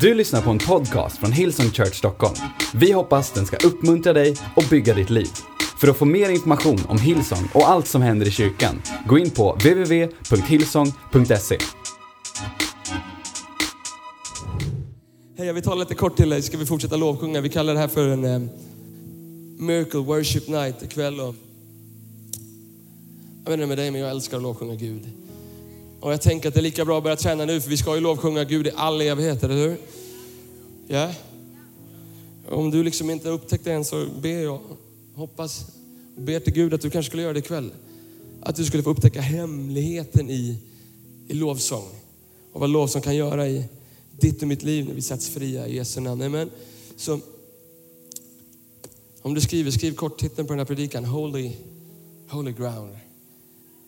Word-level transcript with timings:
Du 0.00 0.14
lyssnar 0.14 0.42
på 0.42 0.50
en 0.50 0.58
podcast 0.58 1.18
från 1.18 1.32
Hillsong 1.32 1.70
Church 1.70 1.94
Stockholm. 1.94 2.34
Vi 2.74 2.92
hoppas 2.92 3.32
den 3.32 3.46
ska 3.46 3.66
uppmuntra 3.66 4.12
dig 4.12 4.36
och 4.56 4.64
bygga 4.70 4.94
ditt 4.94 5.10
liv. 5.10 5.28
För 5.80 5.88
att 5.88 5.96
få 5.96 6.04
mer 6.04 6.30
information 6.30 6.78
om 6.88 6.98
Hillsong 6.98 7.48
och 7.54 7.68
allt 7.68 7.86
som 7.86 8.02
händer 8.02 8.26
i 8.26 8.30
kyrkan, 8.30 8.82
gå 9.08 9.18
in 9.18 9.30
på 9.30 9.52
www.hillsong.se. 9.52 11.58
Hej, 15.36 15.46
jag 15.46 15.54
vill 15.54 15.62
tala 15.62 15.80
lite 15.80 15.94
kort 15.94 16.16
till 16.16 16.28
dig. 16.28 16.42
Ska 16.42 16.58
vi 16.58 16.66
fortsätta 16.66 16.96
lovsjunga? 16.96 17.40
Vi 17.40 17.48
kallar 17.48 17.74
det 17.74 17.80
här 17.80 17.88
för 17.88 18.08
en 18.08 18.24
eh, 18.24 18.40
Miracle 19.58 20.00
Worship 20.00 20.48
Night 20.48 20.82
ikväll. 20.82 21.20
Och 21.20 21.34
jag 23.44 23.50
vet 23.50 23.52
inte 23.52 23.66
med 23.66 23.78
dig, 23.78 23.90
men 23.90 24.00
jag 24.00 24.10
älskar 24.10 24.36
att 24.36 24.42
lovsjunga 24.42 24.74
Gud. 24.74 25.25
Och 26.00 26.12
jag 26.12 26.20
tänker 26.20 26.48
att 26.48 26.54
det 26.54 26.60
är 26.60 26.62
lika 26.62 26.84
bra 26.84 26.98
att 26.98 27.02
börja 27.02 27.16
träna 27.16 27.44
nu, 27.44 27.60
för 27.60 27.70
vi 27.70 27.76
ska 27.76 27.94
ju 27.94 28.00
lovsjunga 28.00 28.44
Gud 28.44 28.66
i 28.66 28.70
all 28.76 29.00
evighet, 29.00 29.42
eller 29.42 29.54
hur? 29.54 29.76
Ja? 30.86 31.12
Om 32.48 32.70
du 32.70 32.82
liksom 32.82 33.10
inte 33.10 33.28
har 33.28 33.34
upptäckt 33.34 33.64
det 33.64 33.72
än 33.72 33.84
så 33.84 34.06
ber 34.20 34.42
jag, 34.42 34.60
hoppas, 35.14 35.66
ber 36.16 36.40
till 36.40 36.52
Gud 36.52 36.74
att 36.74 36.80
du 36.80 36.90
kanske 36.90 37.10
skulle 37.10 37.22
göra 37.22 37.32
det 37.32 37.38
ikväll. 37.38 37.72
Att 38.40 38.56
du 38.56 38.64
skulle 38.64 38.82
få 38.82 38.90
upptäcka 38.90 39.20
hemligheten 39.20 40.30
i, 40.30 40.58
i 41.28 41.34
lovsång. 41.34 41.88
Och 42.52 42.60
vad 42.60 42.70
lovsång 42.70 43.02
kan 43.02 43.16
göra 43.16 43.48
i 43.48 43.64
ditt 44.10 44.42
och 44.42 44.48
mitt 44.48 44.62
liv 44.62 44.86
när 44.86 44.94
vi 44.94 45.02
sätts 45.02 45.28
fria 45.28 45.66
i 45.66 45.76
Jesu 45.76 46.00
namn. 46.00 46.22
Amen. 46.22 46.50
Så 46.96 47.20
om 49.22 49.34
du 49.34 49.40
skriver, 49.40 49.70
skriv 49.70 49.94
kort 49.94 50.18
titeln 50.18 50.46
på 50.46 50.52
den 50.52 50.58
här 50.58 50.66
predikan. 50.66 51.04
Holy, 51.04 51.52
holy 52.28 52.52
ground. 52.52 52.96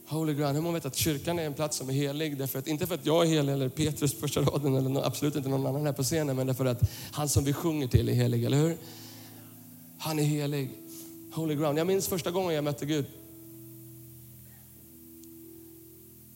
Holy 0.09 0.35
ground. 0.35 0.55
Hur 0.57 0.63
många 0.63 0.75
vet 0.75 0.87
att 0.87 0.97
kyrkan 0.97 1.39
är 1.39 1.45
en 1.47 1.55
plats 1.55 1.77
som 1.77 1.89
är 1.89 1.93
helig? 1.93 2.39
Därför 2.39 2.59
att, 2.59 2.67
inte 2.67 2.87
för 2.87 2.95
att 2.95 3.07
jag 3.07 3.27
är 3.27 3.31
helig 3.31 3.53
eller 3.53 3.69
Petrus 3.69 4.15
på 4.15 4.21
första 4.21 4.41
raden 4.41 4.75
eller 4.77 4.89
nå- 4.89 5.03
absolut 5.03 5.37
inte 5.37 5.49
någon 5.49 5.67
annan 5.67 5.87
här 5.87 5.93
på 5.93 6.03
scenen, 6.03 6.37
men 6.37 6.47
därför 6.47 6.65
att 6.65 6.91
han 7.13 7.29
som 7.29 7.45
vi 7.45 7.53
sjunger 7.53 7.89
till 7.89 8.09
är 8.09 8.13
helig, 8.13 8.45
eller 8.45 8.57
hur? 8.57 8.77
Han 9.99 10.19
är 10.19 10.23
helig. 10.23 10.71
Holy 11.35 11.55
ground. 11.55 11.79
Jag 11.79 11.87
minns 11.87 12.09
första 12.09 12.31
gången 12.31 12.55
jag 12.55 12.65
mötte 12.65 12.87
Gud. 12.87 13.05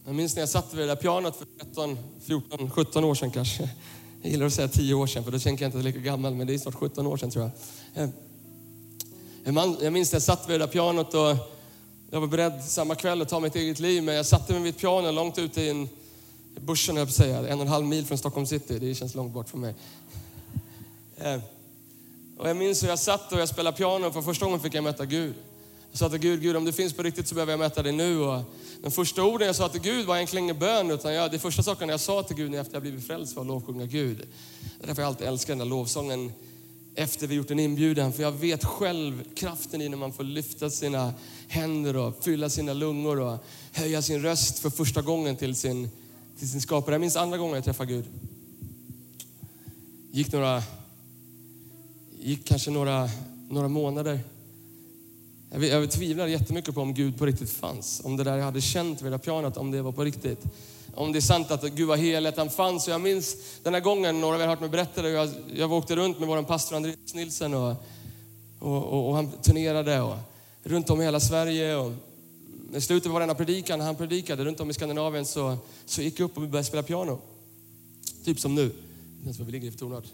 Jag 0.05 0.15
minns 0.15 0.35
när 0.37 0.43
jag 0.43 0.49
satt 0.49 0.75
vid 0.75 0.81
det 0.81 0.87
där 0.87 0.97
pianot 0.97 1.37
för 1.37 1.47
13, 1.61 1.99
14, 2.21 2.71
17 2.71 3.05
år 3.05 3.15
sedan 3.15 3.31
kanske. 3.31 3.71
Jag 4.23 4.31
gillar 4.31 4.47
att 4.47 4.53
säga 4.53 4.69
10 4.69 4.95
år 4.95 5.07
sedan 5.07 5.25
för 5.25 5.31
då 5.31 5.39
tänker 5.39 5.65
jag 5.65 5.69
inte 5.69 5.79
att 5.79 5.85
jag 5.85 5.91
är 5.93 5.99
lika 5.99 6.11
gammal, 6.11 6.35
men 6.35 6.47
det 6.47 6.55
är 6.55 6.59
snart 6.59 6.75
17 6.75 7.07
år 7.07 7.17
sedan 7.17 7.31
tror 7.31 7.51
jag. 7.95 8.05
Eh, 8.05 8.11
jag 9.83 9.93
minns 9.93 10.13
när 10.13 10.17
jag 10.17 10.23
satt 10.23 10.49
vid 10.49 10.55
det 10.61 10.67
där 10.67 10.73
pianot 10.73 11.15
och 11.15 11.37
jag 12.15 12.21
var 12.21 12.29
beredd 12.29 12.65
samma 12.65 12.95
kväll 12.95 13.23
att 13.23 13.29
ta 13.29 13.41
mitt 13.41 13.57
eget 13.57 13.79
liv, 13.79 14.03
men 14.03 14.15
jag 14.15 14.27
satte 14.27 14.53
mig 14.53 14.63
vid 14.63 14.75
ett 14.75 14.81
piano 14.81 15.11
långt 15.11 15.39
ute 15.39 15.63
i 15.63 15.69
en 15.69 15.89
i 16.57 16.61
bushen, 16.61 16.97
höll 16.97 17.01
jag 17.01 17.09
på 17.09 17.11
att 17.11 17.17
säga, 17.17 17.39
en 17.39 17.59
och 17.59 17.67
en 17.67 17.69
halv 17.69 17.87
mil 17.87 18.07
från 18.07 18.19
Stockholm 18.19 18.47
city. 18.47 18.79
Det 18.79 18.95
känns 18.95 19.15
långt 19.15 19.33
bort 19.33 19.49
för 19.49 19.59
mig. 19.59 19.75
Eh, 21.17 21.41
och 22.39 22.49
jag 22.49 22.57
minns 22.57 22.83
hur 22.83 22.89
jag 22.89 22.99
satt 22.99 23.33
och 23.33 23.41
jag 23.41 23.49
spelade 23.49 23.77
piano 23.77 24.11
för 24.11 24.23
första 24.23 24.45
gången 24.45 24.61
fick 24.61 24.75
jag 24.75 24.85
möta 24.85 25.05
Gud. 25.05 25.35
Jag 25.91 25.99
sa 25.99 26.09
till 26.09 26.19
Gud, 26.19 26.43
Gud 26.43 26.57
om 26.57 26.65
du 26.65 26.73
finns 26.73 26.93
på 26.93 27.03
riktigt 27.03 27.29
så 27.29 27.35
behöver 27.35 27.53
jag 27.53 27.61
möta 27.61 27.83
dig 27.83 27.93
nu. 27.93 28.21
Och 28.21 28.43
de 28.83 28.91
första 28.91 29.25
orden 29.25 29.47
jag 29.47 29.57
sa 29.57 29.69
till 29.69 29.81
Gud 29.81 30.07
var 30.07 30.17
egentligen 30.17 30.45
ingen 30.45 30.59
bön, 30.59 30.91
utan 30.91 31.15
jag, 31.15 31.31
det 31.31 31.39
första 31.39 31.63
saken 31.63 31.89
jag 31.89 32.01
sa 32.01 32.23
till 32.23 32.37
Gud 32.37 32.55
efter 32.55 32.75
jag 32.75 32.83
blivit 32.83 33.07
frälst 33.07 33.37
var 33.37 33.43
att 33.43 33.47
lovsjunga 33.47 33.87
Gud. 33.87 34.17
Det 34.17 34.85
är 34.85 34.87
därför 34.87 35.03
jag 35.03 35.09
alltid 35.09 35.27
älskar 35.27 35.53
den 35.53 35.59
där 35.59 35.67
lovsången 35.67 36.33
efter 36.95 37.27
vi 37.27 37.35
gjort 37.35 37.51
en 37.51 37.59
inbjudan. 37.59 38.13
För 38.13 38.23
jag 38.23 38.33
vet 38.33 38.65
själv 38.65 39.25
kraften 39.35 39.83
i 39.83 39.89
när 39.89 39.97
man 39.97 40.13
får 40.13 40.25
lyfta 40.25 40.71
sina 40.71 41.15
händer 41.49 41.97
och 41.97 42.25
fylla 42.25 42.49
sina 42.49 42.73
lungor 42.73 43.21
och 43.21 43.45
höja 43.73 44.03
sin 44.03 44.23
röst 44.23 44.59
för 44.59 44.71
första 44.71 45.03
gången 45.03 45.37
till 45.37 45.55
sin, 45.55 45.91
till 46.39 46.51
sin 46.51 46.61
skapare. 46.61 46.95
Jag 46.95 47.01
minns 47.01 47.17
andra 47.17 47.39
gången 47.39 47.55
jag 47.55 47.65
träffade 47.65 47.93
Gud. 47.93 48.05
Gick 50.11 50.33
några, 50.33 50.63
gick 52.21 52.45
kanske 52.45 52.71
några, 52.71 53.11
några 53.49 53.69
månader. 53.69 54.21
Jag, 55.55 55.65
jag 55.65 55.91
tvivlar 55.91 56.27
jättemycket 56.27 56.75
på 56.75 56.81
om 56.81 56.95
Gud 56.95 57.19
på 57.19 57.27
riktigt 57.27 57.51
fanns. 57.51 58.01
Om 58.05 58.17
det 58.17 58.25
där 58.25 58.37
jag 58.37 58.45
hade 58.45 58.61
känt 58.61 59.03
vid 59.03 59.07
det 59.07 59.11
där 59.11 59.19
pianot, 59.19 59.57
om 59.57 59.71
det 59.71 59.83
var 59.83 59.93
på 59.93 60.05
riktigt. 60.05 60.45
Om 60.95 61.13
det 61.13 61.19
är 61.19 61.21
sant 61.21 61.51
att 61.51 61.63
Gud 61.63 61.89
var 61.89 61.97
helig, 61.97 62.29
att 62.29 62.37
han 62.37 62.51
fanns. 62.51 62.87
Och 62.87 62.93
jag 62.93 63.01
minns 63.01 63.37
den 63.63 63.75
här 63.75 63.81
gången, 63.81 64.21
några 64.21 64.35
av 64.35 64.41
er 64.41 64.47
har 64.47 64.51
hört 64.53 64.61
mig 64.61 64.69
berätta 64.69 65.03
det, 65.03 65.11
jag, 65.11 65.31
jag 65.55 65.73
åkte 65.73 65.97
runt 65.97 66.19
med 66.19 66.29
vår 66.29 66.43
pastor 66.43 66.77
Andreas 66.77 67.15
Nilsen 67.15 67.55
och, 67.55 67.75
och, 68.59 68.85
och, 68.85 69.09
och 69.09 69.15
han 69.15 69.31
turnerade 69.31 70.01
och, 70.01 70.17
runt 70.63 70.91
om 70.91 71.01
i 71.01 71.05
hela 71.05 71.21
Sverige. 71.21 71.77
Och, 71.77 71.93
I 72.75 72.81
slutet 72.81 73.07
av 73.07 73.13
varenda 73.13 73.35
predikan, 73.35 73.81
han 73.81 73.97
predikade 73.97 74.45
runt 74.45 74.61
om 74.61 74.71
i 74.71 74.75
Skandinavien 74.75 75.27
så, 75.27 75.57
så 75.87 76.03
gick 76.03 76.21
jag 76.21 76.25
upp 76.25 76.37
och 76.37 76.43
började 76.43 76.65
spela 76.65 76.83
piano. 76.83 77.19
Typ 78.25 78.41
som 78.41 78.55
nu. 78.55 78.65
Vet 78.65 78.73
inte 78.73 79.25
ens 79.25 79.39
var 79.39 79.47
vi 79.47 79.53
ligger 79.53 79.69
i 79.69 79.71
för 79.71 79.79
tonart. 79.79 80.05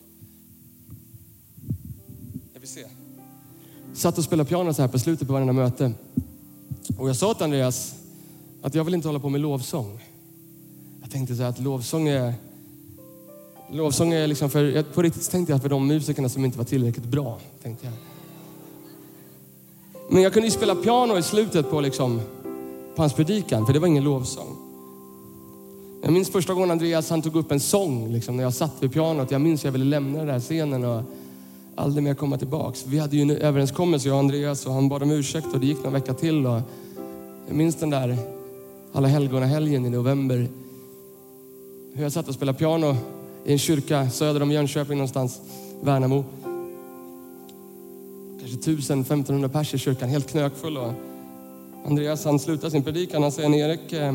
Jag 2.52 2.60
vill 2.60 2.68
se. 2.68 2.84
Satt 3.94 4.19
och 4.19 4.25
spelade 4.25 4.49
piano 4.49 4.75
så 4.75 4.82
här 4.82 4.88
på 4.88 4.99
slutet 4.99 5.26
på 5.26 5.32
varenda 5.32 5.53
möte. 5.53 5.93
Och 6.99 7.09
jag 7.09 7.16
sa 7.16 7.34
till 7.34 7.44
Andreas 7.44 7.94
att 8.62 8.75
jag 8.75 8.84
vill 8.84 8.94
inte 8.94 9.09
hålla 9.09 9.21
på 9.21 9.28
med 9.28 9.41
lovsång. 9.41 10.00
Jag 11.03 11.10
tänkte 11.10 11.37
så 11.37 11.43
här 11.43 11.50
att 11.50 11.60
lovsång 11.60 12.09
är... 12.09 12.34
Lovsång 13.72 14.12
är 14.12 14.26
liksom 14.26 14.50
för... 14.50 14.82
På 14.82 15.03
riktigt 15.03 15.31
tänkte 15.31 15.53
jag 15.53 15.62
för 15.62 15.69
de 15.69 15.87
musikerna 15.87 16.28
som 16.28 16.44
inte 16.44 16.59
var 16.59 16.65
tillräckligt 16.65 17.06
bra. 17.06 17.38
Tänkte 17.62 17.87
jag. 17.87 17.94
Men 20.10 20.22
jag 20.22 20.32
kunde 20.32 20.49
ju 20.49 20.53
spela 20.53 20.75
piano 20.75 21.19
i 21.19 21.22
slutet 21.22 21.70
på, 21.70 21.81
liksom, 21.81 22.20
på 22.97 23.03
hans 23.03 23.12
predikan, 23.12 23.66
för 23.66 23.72
det 23.72 23.78
var 23.78 23.87
ingen 23.87 24.05
lovsång. 24.05 24.56
Jag 26.03 26.12
minns 26.12 26.31
första 26.31 26.55
gången 26.55 26.70
Andreas 26.70 27.10
han 27.10 27.22
tog 27.22 27.37
upp 27.37 27.53
en 27.53 27.60
sång 27.60 28.12
liksom, 28.12 28.37
när 28.37 28.44
jag 28.44 28.55
satt 28.55 28.72
vid 28.81 28.93
pianot. 28.93 29.31
Jag 29.31 29.41
minns 29.41 29.60
att 29.60 29.65
jag 29.65 29.72
ville 29.72 29.84
lämna 29.84 30.19
den 30.19 30.26
där 30.26 30.41
scenen 30.41 30.84
och 30.84 31.03
aldrig 31.78 32.04
mer 32.04 32.14
komma 32.14 32.38
tillbaks. 32.38 32.84
Vi 32.86 32.98
hade 32.98 33.16
ju 33.16 33.22
en 33.22 33.30
överenskommelse, 33.30 34.08
jag 34.08 34.14
och 34.14 34.18
Andreas, 34.18 34.66
och 34.66 34.72
han 34.72 34.88
bad 34.88 35.02
om 35.02 35.10
ursäkt 35.10 35.46
och 35.54 35.60
det 35.60 35.66
gick 35.66 35.76
några 35.76 35.90
vecka 35.90 36.14
till. 36.14 36.46
Och 36.46 36.60
jag 37.46 37.56
minns 37.56 37.76
den 37.76 37.90
där 37.90 38.16
alla 38.92 39.08
helgen 39.08 39.86
i 39.86 39.90
november. 39.90 40.48
Hur 41.94 42.02
jag 42.02 42.12
satt 42.12 42.28
och 42.28 42.34
spelade 42.34 42.58
piano 42.58 42.96
i 43.44 43.52
en 43.52 43.58
kyrka 43.58 44.10
söder 44.10 44.42
om 44.42 44.52
Jönköping 44.52 44.98
någonstans, 44.98 45.40
Värnamo. 45.80 46.24
Kanske 48.40 48.70
1000-1500 48.70 49.48
pers 49.48 49.74
i 49.74 49.78
kyrkan, 49.78 50.08
helt 50.08 50.30
knökfull. 50.30 50.76
Och 50.76 50.92
Andreas 51.86 52.24
han 52.24 52.38
slutar 52.38 52.70
sin 52.70 52.82
predikan, 52.82 53.22
han 53.22 53.32
säger 53.32 53.54
Erik, 53.54 53.92
eh, 53.92 54.12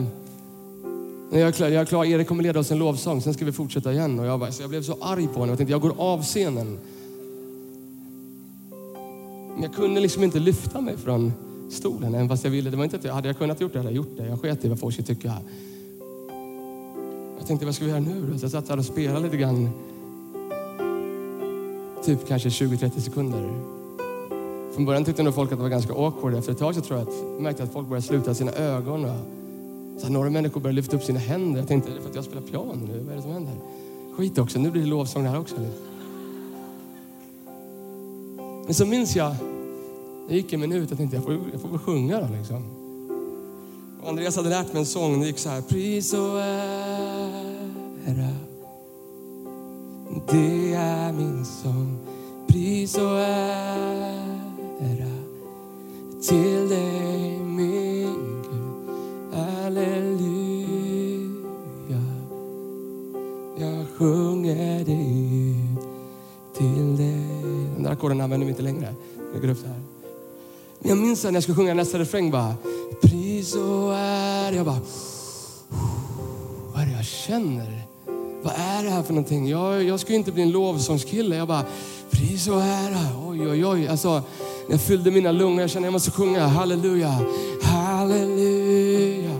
när 1.32 1.40
jag 1.40 1.48
är 1.48 1.52
klar, 1.52 1.68
jag 1.68 1.82
är 1.82 1.86
klar, 1.86 2.06
Erik 2.06 2.28
kommer 2.28 2.44
leda 2.44 2.60
oss 2.60 2.72
en 2.72 2.78
lovsång, 2.78 3.22
sen 3.22 3.34
ska 3.34 3.46
vi 3.46 3.52
fortsätta 3.52 3.94
igen. 3.94 4.20
Och 4.20 4.26
jag, 4.26 4.40
bara, 4.40 4.52
så 4.52 4.64
jag 4.64 4.70
blev 4.70 4.84
så 4.84 4.98
arg 5.02 5.28
på 5.28 5.34
honom, 5.34 5.50
jag 5.50 5.58
tänkte 5.58 5.72
jag 5.72 5.82
går 5.82 5.94
av 5.98 6.24
scenen. 6.24 6.80
Men 9.54 9.64
jag 9.64 9.74
kunde 9.74 10.02
liksom 10.02 10.24
inte 10.24 10.40
lyfta 10.40 10.82
mig 10.82 10.98
från 10.98 11.34
stolen, 11.70 12.16
även 12.16 12.30
fast 12.30 12.44
jag 12.44 12.52
ville. 12.52 12.70
Det 12.70 12.78
var 12.78 12.84
inte 12.84 12.96
att 12.96 13.04
jag, 13.04 13.14
hade 13.14 13.30
jag 13.30 13.38
kunnat 13.38 13.62
gjort 13.62 13.74
det 13.74 13.80
hade 13.80 13.90
jag 13.90 13.96
gjort 13.96 14.18
det. 14.18 14.28
Jag 14.28 14.42
sket 14.42 14.66
i 14.66 14.68
vad 14.68 14.80
folk 14.80 14.94
skulle 14.94 15.08
tycka. 15.08 15.34
Jag 17.38 17.48
tänkte, 17.48 17.66
vad 17.66 17.76
ska 17.76 17.86
vi 17.86 17.92
göra 17.92 18.02
nu 18.02 18.30
då? 18.32 18.38
Så 18.38 18.44
jag 18.44 18.52
satt 18.52 18.70
här 18.70 18.78
och 18.78 18.86
spelade 18.86 19.20
lite 19.20 19.38
grann. 19.38 19.70
Typ 22.06 22.28
kanske 22.28 22.50
20-30 22.50 23.00
sekunder. 23.00 23.50
Från 24.74 24.86
början 24.86 25.06
tyckte 25.06 25.24
nog 25.24 25.36
folk 25.36 25.52
att 25.52 25.58
det 25.58 25.62
var 25.62 25.70
ganska 25.70 25.94
awkward. 25.94 26.34
Efter 26.34 26.52
ett 26.52 26.58
tag 26.58 26.76
så 26.76 26.82
tror 26.82 27.00
jag 27.00 27.08
att, 27.08 27.16
jag 27.34 27.42
märkte 27.42 27.64
att 27.64 27.74
folk 27.74 27.88
började 27.88 28.08
sluta 28.08 28.34
sina 28.34 28.52
ögon. 28.52 29.06
Och, 29.06 29.16
så 29.98 30.10
några 30.10 30.30
människor 30.30 30.62
började 30.62 30.76
lyfta 30.76 30.98
upp 30.98 31.04
sina 31.04 31.20
händer. 31.20 31.60
Jag 31.60 31.68
tänkte, 31.68 31.92
är 31.92 31.96
det 31.96 32.02
för 32.02 32.10
att 32.10 32.16
jag 32.16 32.24
spelar 32.24 32.42
piano 32.42 32.88
nu? 32.88 33.00
Vad 33.00 33.12
är 33.12 33.16
det 33.16 33.22
som 33.22 33.32
händer? 33.32 33.54
Skit 34.18 34.38
också, 34.38 34.60
nu 34.60 34.72
blir 34.72 34.82
det 34.82 34.88
lovsång 34.88 35.26
här 35.26 35.40
också. 35.40 35.56
Men 38.66 38.74
så 38.74 38.86
minns 38.86 39.16
jag, 39.16 39.36
det 40.28 40.36
gick 40.36 40.54
en 40.54 40.60
minut, 40.60 40.90
jag 40.90 40.98
tänkte 40.98 41.18
jag 41.18 41.24
får, 41.24 41.40
jag 41.52 41.62
får 41.62 41.70
väl 41.70 41.80
sjunga 41.80 42.20
då 42.22 42.28
liksom. 42.38 42.64
Och 44.02 44.10
Andreas 44.10 44.36
hade 44.36 44.50
lärt 44.50 44.74
mig 44.74 44.80
en 44.80 44.86
sång, 44.86 45.20
det 45.20 45.28
gick 45.28 45.40
så 45.40 45.50
här. 45.50 45.62
Pris 45.62 46.14
och 46.14 46.42
ära, 46.42 48.30
det 50.32 50.74
är 50.74 51.12
min 51.12 51.46
sång. 51.46 51.98
Pris 52.48 52.98
och 52.98 53.20
ära 53.20 53.84
till 56.28 56.70
dig 56.70 57.03
Ackorden 68.04 68.22
använder 68.22 68.46
vi 68.46 68.52
inte 68.52 68.64
längre. 68.64 68.94
Jag 69.34 69.42
går 69.42 69.50
upp 69.50 69.58
så 69.58 69.68
här. 69.68 69.80
Men 70.80 70.90
jag 70.90 70.98
minns 70.98 71.24
när 71.24 71.32
jag 71.32 71.44
skulle 71.44 71.56
sjunga 71.56 71.74
nästa 71.74 72.00
refräng 72.00 72.32
bara. 72.32 72.54
Pris 73.02 73.56
och 73.56 73.96
ära. 73.96 74.56
Jag 74.56 74.66
bara. 74.66 74.80
Vad 76.74 76.82
är 76.82 76.86
det 76.86 76.92
jag 76.92 77.06
känner? 77.06 77.82
Vad 78.42 78.54
är 78.58 78.84
det 78.84 78.90
här 78.90 79.04
för 79.04 79.14
någonting? 79.14 79.50
Jag, 79.50 79.84
jag 79.84 80.00
ska 80.00 80.10
ju 80.10 80.16
inte 80.16 80.32
bli 80.32 80.44
en 80.44 80.52
lovsångskille. 80.52 81.36
Jag 81.36 81.48
bara. 81.48 81.66
Pris 82.10 82.48
och 82.48 82.62
ära. 82.62 83.28
Oj, 83.28 83.50
oj, 83.50 83.66
oj. 83.66 83.88
Alltså, 83.88 84.24
jag 84.70 84.82
fyllde 84.82 85.12
mina 85.12 85.32
lungor. 85.32 85.62
Jag 85.62 85.70
kände 85.70 85.86
jag 85.86 85.94
måste 85.94 86.12
sjunga. 86.12 86.48
Halleluja. 86.48 87.20
Halleluja. 87.62 89.32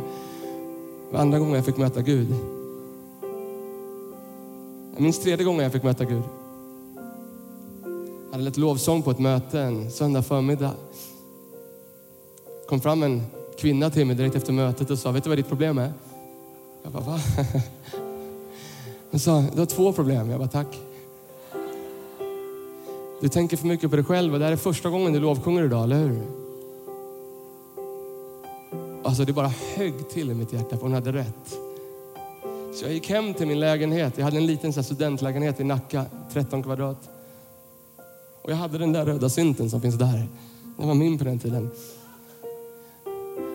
Det 1.10 1.14
var 1.14 1.20
andra 1.20 1.40
gången 1.40 1.56
jag 1.56 1.66
fick 1.66 1.78
möta 1.78 2.02
Gud. 2.02 2.36
Jag 4.94 5.02
minns 5.02 5.20
tredje 5.20 5.46
gången 5.46 5.64
jag 5.64 5.72
fick 5.72 5.84
möta 5.84 6.06
Gud. 6.06 6.24
Jag 8.34 8.38
hade 8.38 8.50
lett 8.50 8.58
lovsång 8.58 9.02
på 9.02 9.12
ett 9.12 9.20
möte 9.20 9.60
en 9.60 9.92
söndag 9.92 10.22
förmiddag. 10.22 10.72
kom 12.68 12.82
fram 12.82 13.04
en 13.04 13.22
kvinna 13.60 13.90
till 13.90 14.06
mig 14.06 14.16
direkt 14.16 14.36
efter 14.36 14.54
mötet 14.54 14.90
och 14.90 15.00
sa, 15.00 15.12
vet 15.12 15.24
du 15.24 15.30
vad 15.30 15.38
ditt 15.38 15.48
problem 15.48 15.78
är? 15.78 15.94
Jag 16.84 16.92
bara, 16.92 17.04
va? 17.04 17.20
Hon 19.12 19.20
sa, 19.20 19.44
du 19.54 19.60
har 19.60 19.66
två 19.66 19.94
problem. 19.94 20.30
Jag 20.30 20.40
bara, 20.40 20.50
tack. 20.50 20.80
Du 23.22 23.30
tänker 23.30 23.58
för 23.58 23.68
mycket 23.68 23.90
på 23.90 23.96
dig 23.96 24.06
själv 24.06 24.34
och 24.34 24.40
det 24.40 24.46
här 24.46 24.52
är 24.52 24.58
första 24.58 24.90
gången 24.90 25.14
du 25.14 25.20
lovsjunger 25.20 25.64
idag, 25.64 25.84
eller 25.84 25.98
hur? 25.98 26.24
Alltså 29.04 29.26
det 29.26 29.34
bara 29.34 29.54
högg 29.76 30.10
till 30.10 30.32
i 30.32 30.34
mitt 30.34 30.54
hjärta 30.54 30.78
för 30.78 30.84
hon 30.84 30.94
hade 30.94 31.12
rätt. 31.12 31.58
Så 32.76 32.86
jag 32.86 32.94
gick 32.94 33.10
hem 33.10 33.34
till 33.34 33.48
min 33.48 33.60
lägenhet. 33.60 34.18
Jag 34.18 34.26
hade 34.26 34.38
en 34.38 34.46
liten 34.46 34.74
så 34.74 34.84
studentlägenhet 34.84 35.60
i 35.60 35.64
Nacka, 35.64 36.06
13 36.32 36.64
kvadrat. 36.64 37.10
Och 38.44 38.52
jag 38.52 38.56
hade 38.56 38.78
den 38.78 38.94
där 38.94 39.06
röda 39.06 39.30
synten 39.30 39.70
som 39.70 39.82
finns 39.82 39.96
där. 39.96 40.28
Den 40.78 40.88
var 40.88 40.96
min 40.96 41.18
på 41.18 41.24
den 41.24 41.40
tiden. 41.40 41.70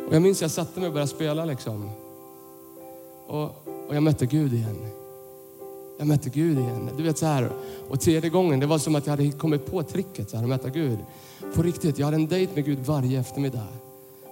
Och 0.09 0.15
jag 0.15 0.23
minns 0.23 0.43
jag 0.43 0.51
satte 0.51 0.81
mig 0.81 0.87
och 0.87 0.93
började 0.93 1.11
spela 1.11 1.45
liksom. 1.45 1.91
Och, 3.27 3.43
och 3.89 3.95
jag 3.95 4.03
mötte 4.03 4.27
Gud 4.27 4.53
igen. 4.53 4.77
Jag 5.99 6.07
mötte 6.07 6.31
Gud 6.31 6.59
igen. 6.59 6.91
Du 6.97 7.03
vet 7.03 7.19
så 7.19 7.27
här. 7.27 7.51
Och 7.89 8.01
tredje 8.01 8.31
gången, 8.31 8.61
det 8.61 8.67
var 8.67 8.79
som 8.79 8.95
att 8.95 9.07
jag 9.07 9.11
hade 9.11 9.31
kommit 9.31 9.67
på 9.67 9.83
tricket 9.83 10.31
så 10.31 10.37
här, 10.37 10.45
att 10.45 10.49
möta 10.49 10.69
Gud. 10.69 10.99
På 11.55 11.63
riktigt, 11.63 11.99
jag 11.99 12.07
hade 12.07 12.17
en 12.17 12.27
dejt 12.27 12.55
med 12.55 12.65
Gud 12.65 12.79
varje 12.79 13.21
eftermiddag. 13.21 13.67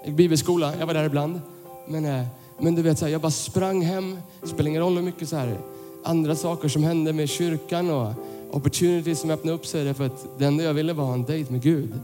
I 0.04 0.10
bibelskola, 0.10 0.76
jag 0.78 0.86
var 0.86 0.94
där 0.94 1.04
ibland. 1.04 1.40
Men, 1.88 2.04
eh, 2.04 2.26
men 2.58 2.74
du 2.74 2.82
vet, 2.82 2.98
så 2.98 3.04
här, 3.04 3.12
jag 3.12 3.20
bara 3.20 3.30
sprang 3.30 3.82
hem. 3.82 4.18
Det 4.40 4.48
spelar 4.48 4.68
ingen 4.68 4.82
roll 4.82 4.96
hur 4.96 5.02
mycket 5.02 5.28
så 5.28 5.36
här, 5.36 5.58
andra 6.04 6.34
saker 6.34 6.68
som 6.68 6.84
hände 6.84 7.12
med 7.12 7.28
kyrkan 7.28 7.90
och 7.90 8.12
opportunities 8.50 9.20
som 9.20 9.30
öppnade 9.30 9.56
upp 9.56 9.66
sig. 9.66 9.84
Därför 9.84 10.06
att 10.06 10.38
det 10.38 10.44
enda 10.44 10.64
jag 10.64 10.74
ville 10.74 10.92
var 10.92 11.14
en 11.14 11.24
dejt 11.24 11.52
med 11.52 11.62
Gud. 11.62 11.94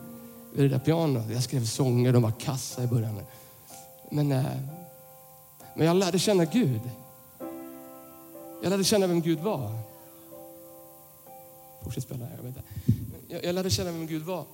Vid 0.53 0.65
det 0.65 0.69
där 0.69 0.79
pianot. 0.79 1.23
Jag 1.33 1.43
skrev 1.43 1.65
sånger, 1.65 2.13
de 2.13 2.23
var 2.23 2.33
kassa 2.33 2.85
i 2.85 2.87
början. 2.87 3.21
Men, 4.11 4.33
eh, 4.33 4.45
men 5.77 5.87
jag 5.87 5.97
lärde 5.97 6.19
känna 6.19 6.45
Gud. 6.45 6.81
Jag 8.63 8.71
lärde 8.71 8.85
känna 8.85 9.07
vem 9.07 9.21
Gud 9.21 9.39
var. 9.39 9.79
Fortsätt 11.85 12.05
spela, 12.05 12.27
jag 12.37 12.43
vet 12.43 12.47
inte. 12.47 12.63
Jag, 13.29 13.45
jag 13.45 13.55
lärde 13.55 13.71
känna 13.71 13.93
vem 13.93 14.07
Gud 14.07 14.23
var. 14.23 14.45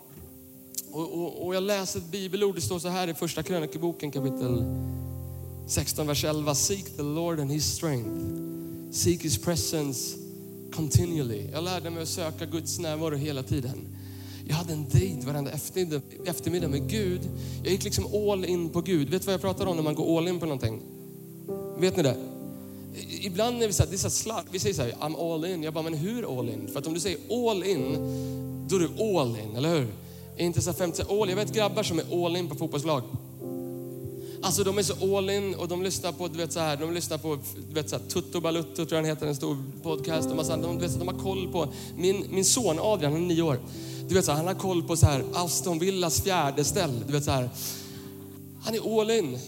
Och, 0.93 1.15
och, 1.15 1.47
och 1.47 1.55
jag 1.55 1.63
läser 1.63 1.99
ett 1.99 2.07
bibelord, 2.07 2.55
det 2.55 2.61
står 2.61 2.79
så 2.79 2.89
här 2.89 3.09
i 3.09 3.15
första 3.15 3.43
krönikeboken 3.43 4.11
kapitel 4.11 4.65
16, 5.67 6.07
vers 6.07 6.25
11. 6.25 6.55
Seek 6.55 6.97
the 6.97 7.03
Lord 7.03 7.41
and 7.41 7.51
his 7.51 7.65
strength. 7.65 8.11
Seek 8.91 9.25
his 9.25 9.39
presence 9.39 10.28
continually. 10.73 11.51
Jag 11.53 11.65
lärde 11.65 11.91
mig 11.91 12.03
att 12.03 12.09
söka 12.09 12.47
Guds 12.47 12.79
närvaro 12.79 13.17
hela 13.17 13.43
tiden. 13.43 13.89
Jag 14.49 14.55
hade 14.55 14.73
en 14.73 14.89
dejt 14.89 15.27
varenda 15.27 15.51
eftermiddag, 15.51 16.01
eftermiddag 16.25 16.69
med 16.69 16.91
Gud. 16.91 17.21
Jag 17.63 17.73
gick 17.73 17.85
liksom 17.85 18.07
all 18.07 18.45
in 18.45 18.69
på 18.69 18.81
Gud. 18.81 19.11
Vet 19.11 19.23
du 19.23 19.27
vad 19.27 19.35
jag 19.35 19.41
pratar 19.41 19.67
om 19.67 19.77
när 19.77 19.83
man 19.83 19.95
går 19.95 20.19
all 20.19 20.29
in 20.29 20.41
på 20.41 20.47
någonting? 20.47 20.83
Vet 21.79 21.97
ni 21.97 22.03
det? 22.03 22.17
Ibland 23.21 23.63
är 23.63 23.67
vi 23.67 23.73
så 23.73 23.83
här, 23.83 23.91
det 23.91 23.97
är 23.97 23.99
så 23.99 24.11
slarv. 24.11 24.45
Vi 24.51 24.59
säger 24.59 24.75
så 24.75 24.83
här, 24.83 24.93
I'm 24.93 25.35
all 25.35 25.45
in. 25.45 25.63
Jag 25.63 25.75
bara, 25.75 25.85
men 25.85 25.95
hur 25.95 26.39
all 26.39 26.49
in? 26.49 26.69
För 26.73 26.79
att 26.79 26.87
om 26.87 26.95
du 26.95 27.01
säger 27.01 27.49
all 27.49 27.65
in, 27.65 27.95
då 28.69 28.77
är 28.77 28.81
du 28.81 29.19
all 29.19 29.37
in, 29.39 29.57
eller 29.57 29.79
hur? 29.79 29.89
Inte 30.37 30.63
så 30.63 30.73
50 30.73 31.03
all. 31.03 31.29
Jag 31.29 31.37
vet 31.37 31.55
grabbar 31.55 31.83
som 31.83 31.99
är 31.99 32.25
all 32.25 32.37
in 32.37 32.49
på 32.49 32.55
fotbollslag. 32.55 33.03
Alltså 34.43 34.65
de 34.65 34.79
är 34.79 34.83
så 34.83 35.17
all 35.17 35.31
in 35.31 35.55
och 35.55 35.69
de 35.69 35.83
lyssnar 35.83 36.13
på, 36.13 36.29
du 36.29 36.39
vet 36.39 36.53
så 36.53 36.61
här, 36.61 36.77
de 36.77 36.95
lyssnar 36.95 37.19
på, 37.19 37.39
du 37.69 37.75
vet 37.75 37.91
så 37.91 37.97
här, 37.97 38.05
Tutto 38.09 38.41
Balutto 38.41 38.75
tror 38.75 38.93
jag 38.93 39.05
den 39.05 39.11
heter, 39.11 39.27
en 39.27 39.37
stor 39.37 39.57
podcast. 39.83 40.29
De, 40.29 40.39
har, 40.39 40.57
de, 40.57 40.79
vet, 40.79 40.99
de 40.99 41.09
har 41.09 41.19
koll 41.19 41.53
på, 41.53 41.69
min, 41.97 42.27
min 42.31 42.45
son 42.45 42.79
Adrian, 42.79 43.13
han 43.13 43.23
är 43.23 43.27
nio 43.27 43.43
år. 43.43 43.61
Du 44.09 44.15
vet 44.15 44.25
så 44.25 44.31
här, 44.31 44.39
han 44.39 44.47
har 44.47 44.55
koll 44.55 44.83
på 44.83 44.97
så 44.97 45.07
här, 45.07 45.25
Aston 45.35 45.79
Villas 45.79 46.21
fjärde 46.21 46.65
ställ. 46.65 47.03
Du 47.07 47.13
vet 47.13 47.25
så 47.25 47.31
här, 47.31 47.51
han 48.63 48.75
är 48.75 49.01
all 49.01 49.11
in. 49.11 49.39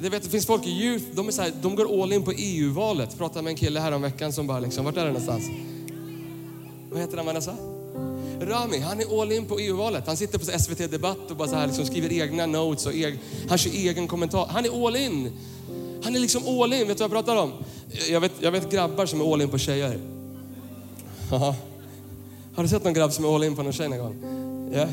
Det, 0.00 0.08
vet, 0.08 0.22
det 0.22 0.28
finns 0.28 0.46
folk 0.46 0.66
i 0.66 0.70
youth, 0.70 1.04
de, 1.14 1.28
är 1.28 1.32
så 1.32 1.42
här, 1.42 1.52
de 1.62 1.76
går 1.76 2.02
all 2.02 2.12
in 2.12 2.22
på 2.22 2.32
EU-valet. 2.32 3.18
Pratade 3.18 3.42
med 3.42 3.50
en 3.50 3.56
kille 3.56 3.80
här 3.80 3.92
om 3.92 4.02
veckan 4.02 4.32
som 4.32 4.46
bara 4.46 4.60
liksom, 4.60 4.84
vart 4.84 4.96
är 4.96 5.04
det 5.04 5.12
någonstans? 5.12 5.44
Vad 6.90 7.00
heter 7.00 7.16
han 7.16 7.26
Vanessa? 7.26 7.75
Rami, 8.40 8.78
han 8.78 9.00
är 9.00 9.22
all 9.22 9.32
in 9.32 9.44
på 9.44 9.58
EU-valet. 9.58 10.06
Han 10.06 10.16
sitter 10.16 10.38
på 10.38 10.44
SVT 10.44 10.90
Debatt 10.90 11.30
och 11.30 11.36
bara 11.36 11.48
så 11.48 11.54
här 11.54 11.66
liksom 11.66 11.86
skriver 11.86 12.12
egna 12.12 12.46
notes 12.46 12.86
och 12.86 12.92
egen, 12.92 13.18
han 13.48 13.58
kör 13.58 13.70
egen 13.70 14.08
kommentar. 14.08 14.46
Han 14.50 14.64
är 14.64 14.86
all 14.86 14.96
in. 14.96 15.32
Han 16.02 16.16
är 16.16 16.20
liksom 16.20 16.42
all 16.48 16.72
in. 16.72 16.88
Vet 16.88 16.98
du 16.98 17.08
vad 17.08 17.16
jag 17.16 17.26
pratar 17.26 17.42
om? 17.42 17.52
Jag 18.10 18.20
vet, 18.20 18.32
jag 18.40 18.52
vet 18.52 18.70
grabbar 18.70 19.06
som 19.06 19.20
är 19.20 19.32
all 19.32 19.42
in 19.42 19.48
på 19.48 19.58
tjejer. 19.58 19.98
Har 22.54 22.62
du 22.62 22.68
sett 22.68 22.84
någon 22.84 22.94
grabb 22.94 23.12
som 23.12 23.24
är 23.24 23.34
all 23.34 23.44
in 23.44 23.56
på 23.56 23.62
någon 23.62 23.72
tjej 23.72 23.88
någon 23.88 23.98
gång? 23.98 24.16
Ja? 24.74 24.86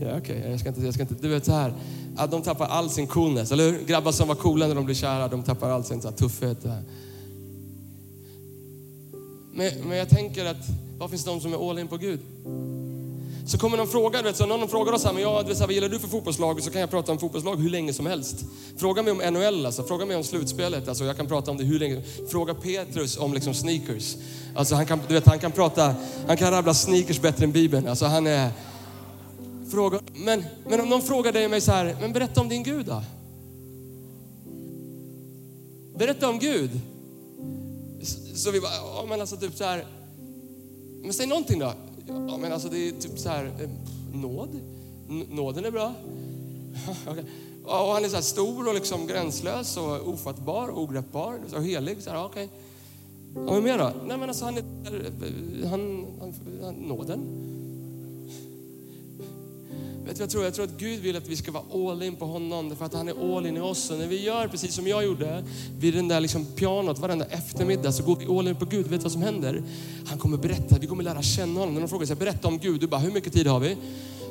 Ja, 0.00 0.06
okej. 0.06 0.38
Okay. 0.38 0.50
Jag, 0.50 0.60
ska 0.60 0.68
inte, 0.68 0.80
jag 0.80 0.94
ska 0.94 1.02
inte... 1.02 1.14
Du 1.20 1.28
vet 1.28 1.44
så 1.44 1.52
här, 1.52 1.72
att 2.16 2.30
de 2.30 2.42
tappar 2.42 2.66
all 2.66 2.90
sin 2.90 3.06
coolness, 3.06 3.52
eller 3.52 3.64
hur? 3.64 3.84
Grabbar 3.86 4.12
som 4.12 4.28
var 4.28 4.34
coola 4.34 4.66
när 4.66 4.74
de 4.74 4.84
blev 4.84 4.94
kära, 4.94 5.28
de 5.28 5.42
tappar 5.42 5.70
all 5.70 5.84
sin 5.84 6.02
så 6.02 6.08
här, 6.08 6.16
tuffhet. 6.16 6.58
Men, 9.58 9.88
men 9.88 9.98
jag 9.98 10.08
tänker 10.08 10.44
att, 10.44 10.66
vad 10.98 11.10
finns 11.10 11.24
de 11.24 11.40
som 11.40 11.52
är 11.52 11.70
all 11.70 11.78
in 11.78 11.88
på 11.88 11.96
Gud? 11.96 12.20
Så 13.46 13.58
kommer 13.58 13.76
någon 13.76 13.88
fråga, 13.88 14.22
vet, 14.22 14.36
så 14.36 14.46
någon 14.46 14.68
frågar 14.68 14.92
oss 14.92 15.04
här, 15.04 15.12
men 15.12 15.22
ja, 15.22 15.42
vet, 15.42 15.60
vad 15.60 15.72
gillar 15.72 15.88
du 15.88 15.98
för 15.98 16.08
fotbollslag? 16.08 16.62
Så 16.62 16.70
kan 16.70 16.80
jag 16.80 16.90
prata 16.90 17.12
om 17.12 17.18
fotbollslag 17.18 17.56
hur 17.56 17.70
länge 17.70 17.92
som 17.92 18.06
helst. 18.06 18.44
Fråga 18.76 19.02
mig 19.02 19.12
om 19.12 19.18
NHL, 19.18 19.66
alltså, 19.66 19.82
fråga 19.82 20.06
mig 20.06 20.16
om 20.16 20.24
slutspelet, 20.24 20.88
alltså, 20.88 21.04
jag 21.04 21.16
kan 21.16 21.26
prata 21.26 21.50
om 21.50 21.56
det 21.56 21.64
hur 21.64 21.78
länge. 21.78 22.02
Fråga 22.30 22.54
Petrus 22.54 23.18
om 23.18 23.34
liksom 23.34 23.54
sneakers. 23.54 24.16
Alltså, 24.54 24.74
han, 24.74 24.86
kan, 24.86 25.00
du 25.08 25.14
vet, 25.14 25.26
han 25.26 25.38
kan 25.38 25.52
prata, 25.52 25.94
han 26.26 26.36
kan 26.36 26.50
rabbla 26.50 26.74
sneakers 26.74 27.20
bättre 27.20 27.44
än 27.44 27.52
Bibeln. 27.52 27.88
Alltså, 27.88 28.06
han 28.06 28.26
är, 28.26 28.50
fråga, 29.70 30.00
men, 30.14 30.44
men 30.66 30.80
om 30.80 30.88
någon 30.88 31.02
frågar 31.02 31.32
dig 31.32 31.48
mig 31.48 31.60
så 31.60 31.72
här, 31.72 31.96
men 32.00 32.12
berätta 32.12 32.40
om 32.40 32.48
din 32.48 32.62
Gud 32.62 32.86
då. 32.86 33.02
Berätta 35.98 36.28
om 36.28 36.38
Gud. 36.38 36.70
Så 38.34 38.50
vi 38.50 38.60
bara, 38.60 38.74
ja 38.74 39.06
men 39.08 39.20
alltså 39.20 39.36
typ 39.36 39.56
så 39.56 39.64
här, 39.64 39.86
men 41.02 41.12
säg 41.12 41.26
någonting 41.26 41.58
då. 41.58 41.72
Ja 42.06 42.36
men 42.36 42.52
alltså 42.52 42.68
det 42.68 42.88
är 42.88 42.92
typ 42.92 43.18
så 43.18 43.28
här, 43.28 43.44
eh, 43.44 43.70
nåd. 44.12 44.60
Nåden 45.30 45.64
är 45.64 45.70
bra. 45.70 45.94
okay. 47.10 47.24
Och 47.64 47.92
han 47.94 48.04
är 48.04 48.08
så 48.08 48.14
här 48.14 48.22
stor 48.22 48.68
och 48.68 48.74
liksom 48.74 49.06
gränslös 49.06 49.76
och 49.76 50.08
ofattbar 50.08 50.68
och 50.68 50.82
ogreppbar 50.82 51.38
och 51.54 51.64
helig. 51.64 52.02
Så 52.02 52.10
här, 52.10 52.24
okay. 52.24 52.48
Ja, 53.34 53.40
vad 53.40 53.62
mer 53.62 53.78
då? 53.78 53.92
Nej 54.06 54.18
men 54.18 54.28
alltså 54.28 54.44
han 54.44 54.56
är, 54.56 54.62
eh, 54.62 55.68
han, 55.68 56.06
han, 56.20 56.34
han 56.62 56.74
nåden. 56.74 57.47
Vet 60.08 60.16
du, 60.16 60.22
jag, 60.22 60.30
tror, 60.30 60.44
jag 60.44 60.54
tror 60.54 60.64
att 60.64 60.78
Gud 60.78 61.00
vill 61.00 61.16
att 61.16 61.28
vi 61.28 61.36
ska 61.36 61.52
vara 61.52 61.90
all 61.90 62.02
in 62.02 62.16
på 62.16 62.24
honom 62.24 62.76
för 62.76 62.84
att 62.84 62.94
han 62.94 63.08
är 63.08 63.36
all 63.36 63.46
in 63.46 63.56
i 63.56 63.60
oss. 63.60 63.90
Och 63.90 63.98
när 63.98 64.06
vi 64.06 64.22
gör 64.22 64.48
precis 64.48 64.74
som 64.74 64.86
jag 64.86 65.04
gjorde 65.04 65.44
vid 65.78 65.94
den 65.94 66.08
där 66.08 66.20
liksom 66.20 66.46
pianot 66.46 66.98
varenda 66.98 67.24
eftermiddag 67.24 67.92
så 67.92 68.02
går 68.02 68.16
vi 68.16 68.26
all 68.38 68.48
in 68.48 68.56
på 68.56 68.64
Gud. 68.64 68.86
Vet 68.86 69.00
du 69.00 69.02
vad 69.02 69.12
som 69.12 69.22
händer? 69.22 69.62
Han 70.06 70.18
kommer 70.18 70.36
berätta, 70.36 70.78
vi 70.80 70.86
kommer 70.86 71.04
lära 71.04 71.22
känna 71.22 71.60
honom. 71.60 71.74
När 71.74 71.80
de 71.80 71.88
frågar 71.88 72.06
sig, 72.06 72.16
berätta 72.16 72.48
om 72.48 72.58
Gud. 72.58 72.80
Du 72.80 72.86
bara, 72.86 73.00
hur 73.00 73.10
mycket 73.10 73.32
tid 73.32 73.46
har 73.46 73.60
vi? 73.60 73.76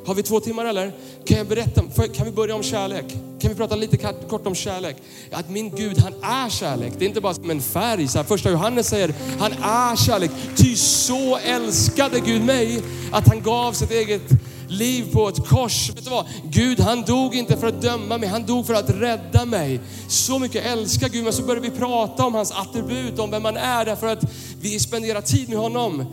Har 0.05 0.15
vi 0.15 0.23
två 0.23 0.39
timmar 0.39 0.65
eller? 0.65 0.91
Kan 1.25 1.37
jag 1.37 1.47
berätta, 1.47 2.07
kan 2.07 2.25
vi 2.25 2.31
börja 2.31 2.55
om 2.55 2.63
kärlek? 2.63 3.05
Kan 3.39 3.49
vi 3.49 3.55
prata 3.55 3.75
lite 3.75 3.97
kort 4.29 4.47
om 4.47 4.55
kärlek? 4.55 4.97
Att 5.31 5.49
min 5.49 5.75
Gud, 5.75 5.97
han 5.97 6.13
är 6.13 6.49
kärlek. 6.49 6.93
Det 6.97 7.05
är 7.05 7.07
inte 7.07 7.21
bara 7.21 7.33
som 7.33 7.49
en 7.49 7.61
färg. 7.61 8.07
Så 8.07 8.17
här, 8.17 8.25
första 8.25 8.51
Johannes 8.51 8.87
säger, 8.87 9.13
han 9.39 9.51
är 9.51 9.95
kärlek. 9.95 10.31
Ty 10.55 10.75
så 10.75 11.37
älskade 11.37 12.19
Gud 12.19 12.43
mig 12.43 12.81
att 13.11 13.27
han 13.27 13.41
gav 13.41 13.73
sitt 13.73 13.91
eget 13.91 14.46
liv 14.67 15.13
på 15.13 15.27
ett 15.27 15.47
kors. 15.47 15.89
Vet 15.89 16.03
du 16.03 16.09
vad? 16.09 16.25
Gud 16.43 16.79
han 16.79 17.01
dog 17.01 17.35
inte 17.35 17.57
för 17.57 17.67
att 17.67 17.81
döma 17.81 18.17
mig, 18.17 18.29
han 18.29 18.45
dog 18.45 18.65
för 18.65 18.73
att 18.73 18.89
rädda 18.89 19.45
mig. 19.45 19.79
Så 20.07 20.39
mycket 20.39 20.65
älskar 20.65 21.09
Gud, 21.09 21.23
men 21.23 21.33
så 21.33 21.43
börjar 21.43 21.61
vi 21.61 21.69
prata 21.69 22.25
om 22.25 22.35
hans 22.35 22.51
attribut, 22.51 23.19
om 23.19 23.31
vem 23.31 23.45
han 23.45 23.57
är, 23.57 23.85
därför 23.85 24.07
att 24.07 24.23
vi 24.61 24.79
spenderar 24.79 25.21
tid 25.21 25.49
med 25.49 25.57
honom 25.57 26.05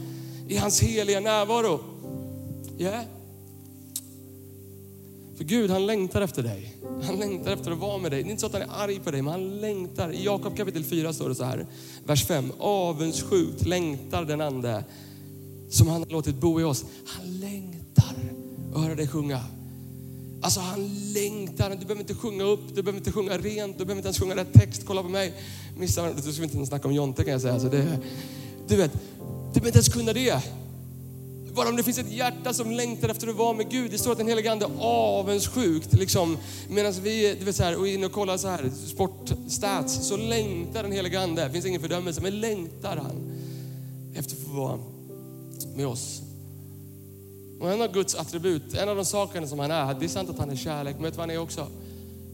i 0.49 0.57
hans 0.57 0.83
heliga 0.83 1.21
närvaro. 1.21 1.81
Yeah. 2.79 3.05
För 5.37 5.45
Gud 5.45 5.71
han 5.71 5.87
längtar 5.87 6.21
efter 6.21 6.43
dig. 6.43 6.77
Han 7.03 7.17
längtar 7.17 7.53
efter 7.53 7.71
att 7.71 7.79
vara 7.79 7.99
med 7.99 8.11
dig. 8.11 8.23
Det 8.23 8.29
är 8.29 8.31
inte 8.31 8.41
så 8.41 8.47
att 8.47 8.53
han 8.53 8.63
är 8.63 8.69
arg 8.71 9.01
på 9.01 9.11
dig, 9.11 9.23
men 9.23 9.33
han 9.33 9.61
längtar. 9.61 10.13
I 10.13 10.25
Jakob 10.25 10.57
kapitel 10.57 10.85
4 10.85 11.13
står 11.13 11.29
det 11.29 11.35
så 11.35 11.45
här, 11.45 11.67
vers 12.05 12.27
5. 12.27 12.53
Avundsjukt 12.59 13.67
längtar 13.67 14.25
den 14.25 14.41
ande 14.41 14.85
som 15.71 15.89
han 15.89 16.03
har 16.03 16.11
låtit 16.11 16.37
bo 16.37 16.61
i 16.61 16.65
oss. 16.65 16.85
Han 17.07 17.41
längtar 17.41 17.84
och 18.75 18.81
höra 18.81 18.95
dig 18.95 19.09
sjunga. 19.09 19.41
Alltså 20.43 20.61
han 20.61 21.13
längtar, 21.13 21.71
du 21.71 21.77
behöver 21.77 22.01
inte 22.01 22.15
sjunga 22.15 22.45
upp, 22.45 22.61
du 22.75 22.83
behöver 22.83 22.99
inte 22.99 23.13
sjunga 23.13 23.39
rent, 23.39 23.79
du 23.79 23.85
behöver 23.85 23.97
inte 23.97 24.07
ens 24.07 24.19
sjunga 24.19 24.37
rätt 24.37 24.53
text. 24.53 24.83
Kolla 24.87 25.03
på 25.03 25.09
mig. 25.09 25.35
Missa, 25.77 26.13
du 26.13 26.33
ska 26.33 26.43
inte 26.43 26.57
ens 26.57 26.69
snacka 26.69 26.89
om 26.89 26.95
Jonte 26.95 27.25
kan 27.25 27.33
jag 27.33 27.41
säga. 27.41 27.55
Alltså 27.55 27.69
det, 27.69 27.99
du 28.69 28.77
vet, 28.77 28.93
du 28.93 29.61
behöver 29.61 29.67
inte 29.67 29.79
ens 29.79 29.89
kunna 29.89 30.13
det. 30.13 30.43
Bara 31.55 31.69
om 31.69 31.77
det 31.77 31.83
finns 31.83 31.99
ett 31.99 32.13
hjärta 32.13 32.55
som 32.55 32.71
längtar 32.71 33.09
efter 33.09 33.29
att 33.29 33.37
vara 33.37 33.53
med 33.53 33.71
Gud. 33.71 33.91
Det 33.91 33.99
står 33.99 34.13
att 34.13 34.19
den 34.19 34.29
helige 34.29 34.53
Ande 34.53 34.67
avundsjukt, 34.79 35.93
liksom, 35.93 36.39
medan 36.69 36.93
vi 37.03 37.35
du 37.39 37.45
vet, 37.45 37.57
så 37.57 37.63
här, 37.63 37.77
och 37.77 37.89
in 37.89 38.05
och 38.05 38.13
kollar 38.13 38.37
så 38.37 38.49
här, 38.49 38.71
sportstats, 38.87 40.09
så 40.09 40.17
längtar 40.17 40.83
den 40.83 40.93
helige 40.93 41.21
Ande. 41.21 41.45
Det 41.45 41.51
finns 41.51 41.67
ingen 41.67 41.81
fördömelse, 41.81 42.21
men 42.21 42.41
längtar 42.41 42.97
han. 42.97 43.33
efter 44.15 44.37
att 44.37 44.43
få 44.43 44.53
vara 44.53 44.79
med 45.77 45.87
oss. 45.87 46.23
Och 47.61 47.73
en 47.73 47.83
av 47.83 47.93
Guds 47.93 48.15
attribut, 48.15 48.75
en 48.75 48.89
av 48.89 48.97
de 48.97 49.05
sakerna 49.05 49.47
som 49.47 49.59
han 49.59 49.71
är, 49.71 49.95
det 49.95 50.07
är 50.07 50.09
sant 50.09 50.31
att 50.31 50.39
han 50.39 50.51
är 50.51 50.57
kärlek, 50.57 50.95
men 50.95 51.05
vet 51.05 51.13
du 51.13 51.17
vad 51.17 51.29
han 51.29 51.37
är 51.37 51.41
också? 51.41 51.67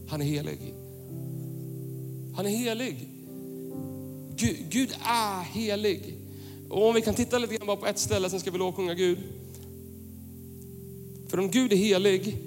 Han 0.09 0.21
är 0.21 0.25
helig. 0.25 0.73
Han 2.35 2.45
är 2.45 2.49
helig. 2.49 3.07
Gud, 4.35 4.57
Gud 4.69 4.89
är 5.03 5.41
helig. 5.41 6.17
Och 6.69 6.87
om 6.87 6.95
vi 6.95 7.01
kan 7.01 7.13
titta 7.13 7.37
lite 7.37 7.55
grann 7.55 7.67
bara 7.67 7.77
på 7.77 7.87
ett 7.87 7.99
ställe, 7.99 8.29
sen 8.29 8.39
ska 8.39 8.51
vi 8.51 8.57
lovsjunga 8.57 8.93
Gud. 8.93 9.17
För 11.27 11.39
om 11.39 11.51
Gud 11.51 11.73
är 11.73 11.77
helig 11.77 12.37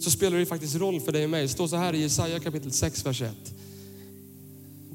så 0.00 0.10
spelar 0.10 0.38
det 0.38 0.46
faktiskt 0.46 0.76
roll 0.76 1.00
för 1.00 1.12
dig 1.12 1.24
och 1.24 1.30
mig. 1.30 1.42
Det 1.42 1.48
står 1.48 1.68
så 1.68 1.76
här 1.76 1.94
i 1.94 2.00
Jesaja 2.00 2.40
kapitel 2.40 2.72
6, 2.72 3.06
vers 3.06 3.22
1. 3.22 3.34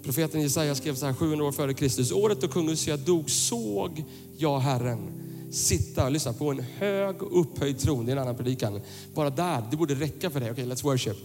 Profeten 0.03 0.41
Jesaja 0.41 0.75
skrev 0.75 0.95
så 0.95 1.05
här 1.05 1.13
700 1.13 1.45
år 1.45 1.51
före 1.51 1.73
Kristus. 1.73 2.11
Året 2.11 2.41
då 2.41 2.47
kung 2.47 2.69
Ussia 2.69 2.97
dog 2.97 3.29
såg 3.29 4.03
jag 4.37 4.59
Herren 4.59 5.24
sitta, 5.55 6.05
och 6.05 6.11
lyssna, 6.11 6.33
på 6.33 6.51
en 6.51 6.65
hög 6.77 7.15
upphöjd 7.21 7.79
tron. 7.79 8.05
Det 8.05 8.11
är 8.11 8.15
en 8.15 8.21
annan 8.21 8.35
predikan. 8.35 8.81
Bara 9.13 9.29
där, 9.29 9.63
det 9.71 9.77
borde 9.77 9.95
räcka 9.95 10.29
för 10.29 10.39
dig. 10.39 10.51
Okej, 10.51 10.63
okay, 10.63 10.75
let's 10.75 10.83
worship. 10.83 11.17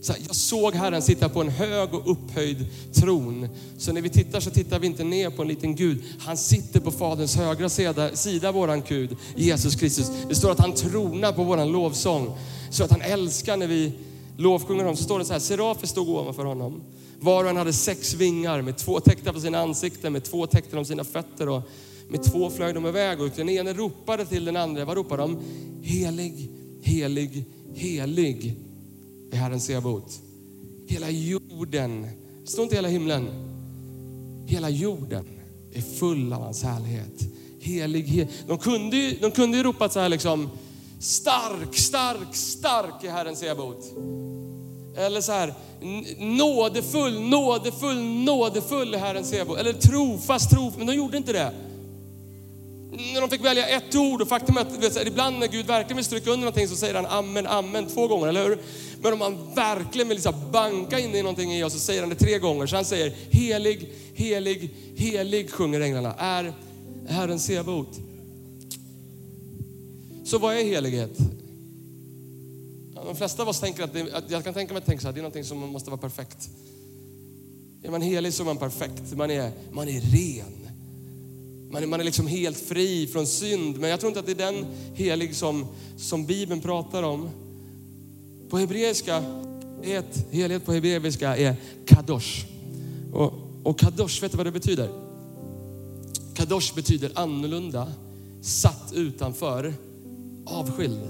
Så 0.00 0.12
jag 0.26 0.36
såg 0.36 0.74
Herren 0.74 1.02
sitta 1.02 1.28
på 1.28 1.40
en 1.40 1.48
hög 1.48 1.94
och 1.94 2.10
upphöjd 2.10 2.66
tron. 2.92 3.48
Så 3.78 3.92
när 3.92 4.00
vi 4.00 4.08
tittar 4.08 4.40
så 4.40 4.50
tittar 4.50 4.78
vi 4.78 4.86
inte 4.86 5.04
ner 5.04 5.30
på 5.30 5.42
en 5.42 5.48
liten 5.48 5.76
Gud. 5.76 6.02
Han 6.18 6.36
sitter 6.36 6.80
på 6.80 6.90
Faderns 6.90 7.36
högra 7.36 7.68
sida, 7.68 8.16
sida 8.16 8.52
våran 8.52 8.82
Gud, 8.88 9.16
Jesus 9.36 9.74
Kristus. 9.74 10.10
Det 10.28 10.34
står 10.34 10.50
att 10.50 10.58
han 10.58 10.74
tronar 10.74 11.32
på 11.32 11.44
våran 11.44 11.72
lovsång. 11.72 12.38
Så 12.70 12.84
att 12.84 12.90
han 12.90 13.00
älskar 13.00 13.56
när 13.56 13.66
vi 13.66 13.92
lovsjunger 14.36 14.82
honom. 14.82 14.96
Så 14.96 15.04
står 15.04 15.18
det 15.18 15.24
så 15.24 15.32
här, 15.32 15.40
serafer 15.40 15.86
stod 15.86 16.08
ovanför 16.08 16.44
honom. 16.44 16.82
Var 17.20 17.44
och 17.44 17.50
en 17.50 17.56
hade 17.56 17.72
sex 17.72 18.14
vingar 18.14 18.62
med 18.62 18.76
två 18.76 19.00
täckta 19.00 19.32
på 19.32 19.40
sina 19.40 19.58
ansikten, 19.58 20.12
med 20.12 20.24
två 20.24 20.46
täckta 20.46 20.78
om 20.78 20.84
sina 20.84 21.04
fötter 21.04 21.48
och 21.48 21.62
med 22.08 22.22
två 22.22 22.50
flög 22.50 22.74
de 22.74 22.86
iväg. 22.86 23.20
Och 23.20 23.30
den 23.36 23.48
ene 23.48 23.72
ropade 23.72 24.26
till 24.26 24.44
den 24.44 24.56
andra. 24.56 24.84
Vad 24.84 24.96
ropade 24.96 25.22
de? 25.22 25.38
Helig, 25.82 26.50
helig, 26.82 27.44
helig 27.74 28.56
är 29.32 29.36
Herren 29.36 29.60
Sebaot. 29.60 30.20
Hela 30.86 31.10
jorden, 31.10 32.06
står 32.44 32.62
inte 32.62 32.76
hela 32.76 32.88
himlen? 32.88 33.28
Hela 34.46 34.70
jorden 34.70 35.24
är 35.72 35.80
full 35.80 36.32
av 36.32 36.42
hans 36.42 36.62
härlighet. 36.62 37.28
Helig, 37.60 38.28
de 38.46 38.58
kunde 38.58 38.96
ju, 38.96 39.16
de 39.20 39.30
kunde 39.30 39.56
ju 39.56 39.62
ropat 39.62 39.92
så 39.92 40.00
här 40.00 40.08
liksom, 40.08 40.50
stark, 40.98 41.76
stark, 41.76 42.34
stark 42.36 43.04
är 43.04 43.10
Herren 43.10 43.36
Sebaot. 43.36 43.92
Eller 44.96 45.20
så 45.20 45.32
här, 45.32 45.54
nådefull, 46.18 47.20
nådefull, 47.20 48.02
nådefull 48.02 48.94
är 48.94 48.98
Herren 48.98 49.24
Sebaot. 49.24 49.58
Eller 49.58 49.72
trofast, 49.72 50.50
trofast, 50.50 50.78
men 50.78 50.86
de 50.86 50.94
gjorde 50.94 51.16
inte 51.16 51.32
det 51.32 51.52
när 52.96 53.20
de 53.20 53.30
fick 53.30 53.44
välja 53.44 53.66
ett 53.66 53.94
ord 53.94 54.22
och 54.22 54.28
faktum 54.28 54.56
är 54.56 54.60
att 54.60 54.76
vet, 54.76 55.06
ibland 55.06 55.38
när 55.38 55.46
Gud 55.46 55.66
verkligen 55.66 55.96
vill 55.96 56.04
stryka 56.04 56.30
under 56.30 56.44
någonting 56.44 56.68
så 56.68 56.76
säger 56.76 56.94
han 56.94 57.06
amen, 57.06 57.46
amen 57.46 57.86
två 57.86 58.08
gånger, 58.08 58.26
eller 58.26 58.44
hur? 58.44 58.58
Men 59.00 59.12
om 59.12 59.20
han 59.20 59.54
verkligen 59.54 60.08
vill 60.08 60.16
liksom 60.16 60.34
banka 60.52 60.98
in 60.98 61.14
i 61.14 61.22
någonting 61.22 61.52
i 61.52 61.64
oss 61.64 61.72
så 61.72 61.78
säger 61.78 62.00
han 62.00 62.10
det 62.10 62.16
tre 62.16 62.38
gånger. 62.38 62.66
Så 62.66 62.76
han 62.76 62.84
säger 62.84 63.14
helig, 63.30 63.92
helig, 64.14 64.74
helig 64.96 65.50
sjunger 65.50 65.80
änglarna, 65.80 66.14
är 66.14 66.52
Herren 67.08 67.40
Sebaot? 67.40 68.00
Så 70.24 70.38
vad 70.38 70.56
är 70.56 70.64
helighet? 70.64 71.18
De 72.94 73.16
flesta 73.16 73.42
av 73.42 73.48
oss 73.48 73.60
tänker 73.60 73.82
att, 73.82 73.92
det, 73.92 74.12
att 74.12 74.30
jag 74.30 74.44
kan 74.44 74.54
tänka 74.54 74.74
mig 74.74 74.78
att 74.78 74.86
tänka 74.86 75.00
så 75.00 75.08
här, 75.08 75.12
det 75.12 75.20
är 75.20 75.22
någonting 75.22 75.44
som 75.44 75.58
måste 75.58 75.90
vara 75.90 76.00
perfekt. 76.00 76.48
Är 77.82 77.90
man 77.90 78.02
helig 78.02 78.34
så 78.34 78.42
är 78.42 78.44
man 78.44 78.56
perfekt. 78.56 79.12
Man 79.12 79.30
är, 79.30 79.52
man 79.72 79.88
är 79.88 80.00
ren. 80.00 80.63
Man 81.74 81.82
är, 81.82 81.86
man 81.86 82.00
är 82.00 82.04
liksom 82.04 82.26
helt 82.26 82.56
fri 82.56 83.06
från 83.06 83.26
synd. 83.26 83.78
Men 83.78 83.90
jag 83.90 84.00
tror 84.00 84.08
inte 84.08 84.20
att 84.20 84.26
det 84.26 84.32
är 84.32 84.52
den 84.52 84.66
helig 84.94 85.36
som, 85.36 85.66
som 85.96 86.26
Bibeln 86.26 86.60
pratar 86.60 87.02
om. 87.02 87.30
På 88.50 88.58
hebreiska, 88.58 89.24
ett 89.82 90.26
helhet 90.30 90.64
på 90.64 90.72
hebreiska 90.72 91.36
är 91.36 91.56
kadosh. 91.86 92.46
Och, 93.12 93.32
och 93.62 93.78
kadosh, 93.78 94.22
vet 94.22 94.30
du 94.30 94.36
vad 94.36 94.46
det 94.46 94.52
betyder? 94.52 94.88
Kadosh 96.34 96.74
betyder 96.74 97.10
annorlunda, 97.14 97.92
satt 98.42 98.92
utanför, 98.94 99.74
avskild. 100.46 101.00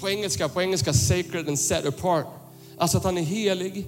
På 0.00 0.10
engelska, 0.10 0.48
på 0.48 0.62
engelska 0.62 0.92
sacred 0.92 1.48
and 1.48 1.58
set 1.58 1.86
apart. 1.86 2.26
Alltså 2.76 2.98
att 2.98 3.04
han 3.04 3.18
är 3.18 3.22
helig, 3.22 3.86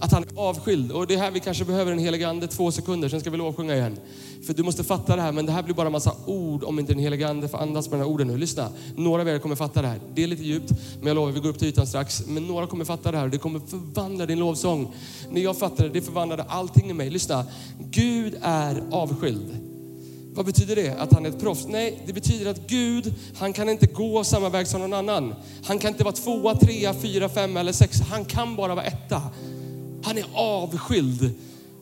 att 0.00 0.12
han 0.12 0.22
är 0.22 0.28
avskild. 0.34 0.92
Och 0.92 1.06
det 1.06 1.14
är 1.14 1.18
här 1.18 1.30
vi 1.30 1.40
kanske 1.40 1.64
behöver 1.64 1.92
en 1.92 1.98
helig 1.98 2.22
ande 2.22 2.46
två 2.46 2.72
sekunder, 2.72 3.08
sen 3.08 3.20
ska 3.20 3.30
vi 3.30 3.36
lovsjunga 3.36 3.74
igen. 3.74 3.98
För 4.46 4.54
du 4.54 4.62
måste 4.62 4.84
fatta 4.84 5.16
det 5.16 5.22
här, 5.22 5.32
men 5.32 5.46
det 5.46 5.52
här 5.52 5.62
blir 5.62 5.74
bara 5.74 5.86
en 5.86 5.92
massa 5.92 6.14
ord 6.26 6.64
om 6.64 6.78
inte 6.78 6.92
den 6.92 7.02
Helige 7.02 7.28
ande 7.28 7.48
får 7.48 7.58
andas 7.58 7.88
på 7.88 7.94
de 7.94 8.00
här 8.00 8.08
orden 8.08 8.26
nu. 8.26 8.36
Lyssna, 8.36 8.68
några 8.96 9.22
av 9.22 9.28
er 9.28 9.38
kommer 9.38 9.56
fatta 9.56 9.82
det 9.82 9.88
här. 9.88 10.00
Det 10.14 10.22
är 10.22 10.26
lite 10.26 10.42
djupt, 10.42 10.72
men 10.98 11.06
jag 11.06 11.14
lovar, 11.14 11.32
vi 11.32 11.40
går 11.40 11.48
upp 11.48 11.58
till 11.58 11.68
ytan 11.68 11.86
strax. 11.86 12.26
Men 12.26 12.46
några 12.46 12.66
kommer 12.66 12.84
fatta 12.84 13.12
det 13.12 13.18
här 13.18 13.24
och 13.24 13.30
det 13.30 13.38
kommer 13.38 13.60
förvandla 13.60 14.26
din 14.26 14.38
lovsång. 14.38 14.94
När 15.30 15.40
jag 15.40 15.58
fattade 15.58 15.88
det, 15.88 15.94
det 15.94 16.02
förvandlade 16.02 16.42
allting 16.42 16.90
i 16.90 16.92
mig. 16.92 17.10
Lyssna, 17.10 17.44
Gud 17.90 18.36
är 18.42 18.82
avskild. 18.90 19.56
Vad 20.34 20.46
betyder 20.46 20.76
det? 20.76 20.90
Att 20.90 21.12
han 21.12 21.26
är 21.26 21.28
ett 21.28 21.40
proffs? 21.40 21.66
Nej, 21.68 22.02
det 22.06 22.12
betyder 22.12 22.50
att 22.50 22.66
Gud, 22.66 23.14
han 23.38 23.52
kan 23.52 23.68
inte 23.68 23.86
gå 23.86 24.24
samma 24.24 24.48
väg 24.48 24.66
som 24.66 24.80
någon 24.80 24.92
annan. 24.92 25.34
Han 25.64 25.78
kan 25.78 25.90
inte 25.90 26.04
vara 26.04 26.14
tvåa, 26.14 26.54
trea, 26.54 26.94
fyra, 26.94 27.28
fem 27.28 27.56
eller 27.56 27.72
sex. 27.72 28.00
Han 28.00 28.24
kan 28.24 28.56
bara 28.56 28.74
vara 28.74 28.84
etta. 28.84 29.22
Han 30.06 30.18
är 30.18 30.26
avskild. 30.34 31.30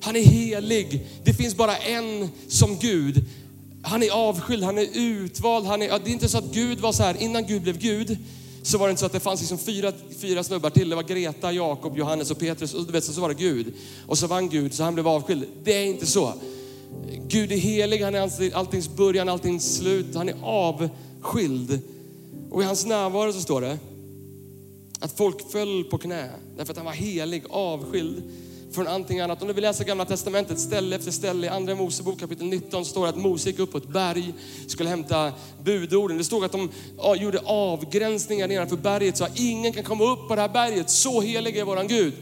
Han 0.00 0.16
är 0.16 0.20
helig. 0.20 1.06
Det 1.24 1.34
finns 1.34 1.56
bara 1.56 1.76
en 1.76 2.28
som 2.48 2.78
Gud. 2.78 3.24
Han 3.82 4.02
är 4.02 4.10
avskild, 4.10 4.64
han 4.64 4.78
är 4.78 4.88
utvald. 4.94 5.66
Han 5.66 5.82
är, 5.82 5.88
det 5.88 6.10
är 6.10 6.12
inte 6.12 6.28
så 6.28 6.38
att 6.38 6.52
Gud 6.52 6.80
var 6.80 6.92
så 6.92 7.02
här, 7.02 7.22
innan 7.22 7.46
Gud 7.46 7.62
blev 7.62 7.78
Gud, 7.78 8.18
så 8.62 8.78
var 8.78 8.86
det 8.86 8.90
inte 8.90 9.00
så 9.00 9.06
att 9.06 9.12
det 9.12 9.20
fanns 9.20 9.40
liksom 9.40 9.58
fyra, 9.58 9.92
fyra 10.18 10.44
snubbar 10.44 10.70
till. 10.70 10.88
Det 10.88 10.96
var 10.96 11.02
Greta, 11.02 11.52
Jakob, 11.52 11.98
Johannes 11.98 12.30
och 12.30 12.38
Petrus 12.38 12.74
och 12.74 12.86
du 12.86 12.92
vet, 12.92 13.04
så 13.04 13.20
var 13.20 13.28
det 13.28 13.34
Gud. 13.34 13.72
Och 14.06 14.18
så 14.18 14.26
vann 14.26 14.48
Gud, 14.48 14.74
så 14.74 14.82
han 14.82 14.94
blev 14.94 15.08
avskild. 15.08 15.44
Det 15.64 15.72
är 15.72 15.84
inte 15.84 16.06
så. 16.06 16.32
Gud 17.28 17.52
är 17.52 17.56
helig, 17.56 18.02
han 18.02 18.14
är 18.14 18.54
alltings 18.54 18.88
början, 18.88 19.28
alltings 19.28 19.76
slut. 19.76 20.14
Han 20.14 20.28
är 20.28 20.36
avskild. 20.42 21.80
Och 22.50 22.62
i 22.62 22.64
hans 22.64 22.86
närvaro 22.86 23.32
så 23.32 23.40
står 23.40 23.60
det, 23.60 23.78
att 25.04 25.16
folk 25.16 25.50
föll 25.52 25.84
på 25.84 25.98
knä 25.98 26.30
därför 26.56 26.72
att 26.72 26.76
han 26.76 26.86
var 26.86 26.92
helig, 26.92 27.44
avskild 27.50 28.22
från 28.72 28.86
allting 28.86 29.20
annat. 29.20 29.42
Om 29.42 29.48
du 29.48 29.54
vill 29.54 29.62
läsa 29.62 29.84
gamla 29.84 30.04
testamentet, 30.04 30.58
ställe 30.58 30.96
efter 30.96 31.10
ställe, 31.10 31.46
i 31.46 31.50
andra 31.50 31.74
Mosebok 31.74 32.20
kapitel 32.20 32.46
19 32.46 32.84
står 32.84 33.02
det 33.02 33.08
att 33.08 33.16
Mose 33.16 33.50
gick 33.50 33.58
upp 33.58 33.72
på 33.72 33.78
ett 33.78 33.88
berg, 33.88 34.34
skulle 34.66 34.88
hämta 34.88 35.32
budorden. 35.64 36.18
Det 36.18 36.24
stod 36.24 36.44
att 36.44 36.52
de 36.52 36.68
gjorde 37.16 37.40
avgränsningar 37.44 38.48
nedanför 38.48 38.76
berget 38.76 39.16
så 39.16 39.24
att 39.24 39.38
ingen 39.38 39.72
kan 39.72 39.84
komma 39.84 40.04
upp 40.04 40.28
på 40.28 40.34
det 40.34 40.40
här 40.40 40.48
berget. 40.48 40.90
Så 40.90 41.20
helig 41.20 41.56
är 41.56 41.64
våran 41.64 41.88
Gud. 41.88 42.14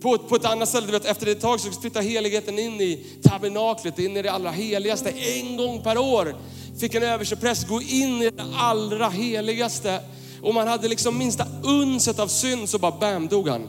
På, 0.00 0.18
på 0.18 0.36
ett 0.36 0.44
annat 0.44 0.68
ställe, 0.68 0.86
du 0.86 0.92
vet, 0.92 1.04
efter 1.04 1.26
ett 1.26 1.40
tag 1.40 1.60
så 1.60 1.70
flyttar 1.70 2.02
heligheten 2.02 2.58
in 2.58 2.80
i 2.80 3.06
tabernaklet, 3.22 3.98
in 3.98 4.16
i 4.16 4.22
det 4.22 4.32
allra 4.32 4.50
heligaste. 4.50 5.10
En 5.10 5.56
gång 5.56 5.82
per 5.82 5.98
år 5.98 6.36
fick 6.80 6.94
en 6.94 7.02
överstepräst 7.02 7.68
gå 7.68 7.82
in 7.82 8.22
i 8.22 8.30
det 8.30 8.44
allra 8.54 9.08
heligaste 9.08 10.00
och 10.46 10.54
man 10.54 10.68
hade 10.68 10.88
liksom 10.88 11.18
minsta 11.18 11.46
unset 11.62 12.18
av 12.18 12.28
synd 12.28 12.68
så 12.68 12.78
bara 12.78 12.92
bam 12.92 13.28
dog 13.28 13.48
han. 13.48 13.68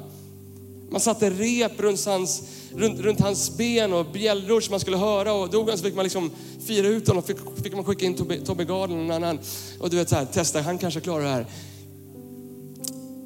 Man 0.91 1.01
satte 1.01 1.29
rep 1.29 1.79
runt 1.79 2.05
hans, 2.05 2.43
runt, 2.75 3.00
runt 3.00 3.19
hans 3.19 3.57
ben 3.57 3.93
och 3.93 4.05
bjällror 4.05 4.62
som 4.62 4.72
man 4.72 4.79
skulle 4.79 4.98
höra 4.98 5.34
och 5.34 5.50
dog 5.50 5.69
han 5.69 5.77
så 5.77 5.84
fick 5.84 5.96
man 5.96 6.03
liksom 6.03 6.31
fira 6.67 6.88
ut 6.88 7.07
honom. 7.07 7.24
Fick, 7.24 7.38
fick 7.63 7.75
man 7.75 7.86
skicka 7.86 8.05
in 8.05 8.15
Tobbe, 8.15 8.38
Tobbe 8.38 8.65
Garden 8.65 9.00
och 9.00 9.05
någon 9.05 9.24
annan. 9.24 9.39
Och 9.79 9.89
du 9.89 9.98
vet 9.98 10.10
så 10.10 10.15
här, 10.15 10.25
testa, 10.25 10.62
han 10.62 10.77
kanske 10.77 11.00
klarar 11.00 11.24
det 11.24 11.29
här. 11.29 11.46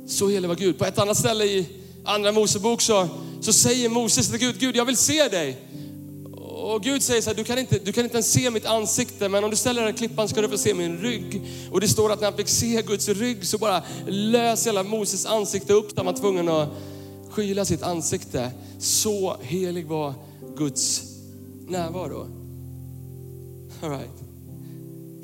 Så 0.07 0.29
helig 0.29 0.47
var 0.47 0.55
Gud. 0.55 0.77
På 0.77 0.85
ett 0.85 0.99
annat 0.99 1.17
ställe 1.17 1.45
i 1.45 1.67
andra 2.05 2.31
Mosebok 2.31 2.81
så, 2.81 3.07
så 3.41 3.53
säger 3.53 3.89
Moses 3.89 4.29
till 4.29 4.39
Gud, 4.39 4.59
Gud 4.59 4.75
jag 4.75 4.85
vill 4.85 4.97
se 4.97 5.27
dig. 5.27 5.57
Och 6.71 6.83
Gud 6.83 7.03
säger 7.03 7.21
så 7.21 7.29
här, 7.29 7.37
du 7.37 7.43
kan, 7.43 7.59
inte, 7.59 7.79
du 7.79 7.91
kan 7.91 8.03
inte 8.03 8.15
ens 8.15 8.31
se 8.31 8.49
mitt 8.49 8.65
ansikte, 8.65 9.29
men 9.29 9.43
om 9.43 9.49
du 9.49 9.55
ställer 9.55 9.81
dig 9.81 9.93
i 9.93 9.97
klippan 9.97 10.27
ska 10.27 10.41
du 10.41 10.49
få 10.49 10.57
se 10.57 10.73
min 10.73 10.97
rygg. 10.97 11.41
Och 11.71 11.81
det 11.81 11.87
står 11.87 12.11
att 12.11 12.19
när 12.19 12.27
han 12.27 12.37
fick 12.37 12.47
se 12.47 12.81
Guds 12.81 13.09
rygg 13.09 13.45
så 13.45 13.57
bara 13.57 13.83
lös 14.07 14.67
hela 14.67 14.83
Moses 14.83 15.25
ansikte 15.25 15.73
upp, 15.73 15.89
där 15.89 16.03
han 16.03 16.05
var 16.05 16.21
tvungen 16.21 16.49
att 16.49 16.69
skyla 17.29 17.65
sitt 17.65 17.83
ansikte. 17.83 18.51
Så 18.79 19.37
helig 19.41 19.87
var 19.87 20.13
Guds 20.57 21.03
närvaro. 21.67 22.27
All 23.83 23.89
right. 23.89 24.21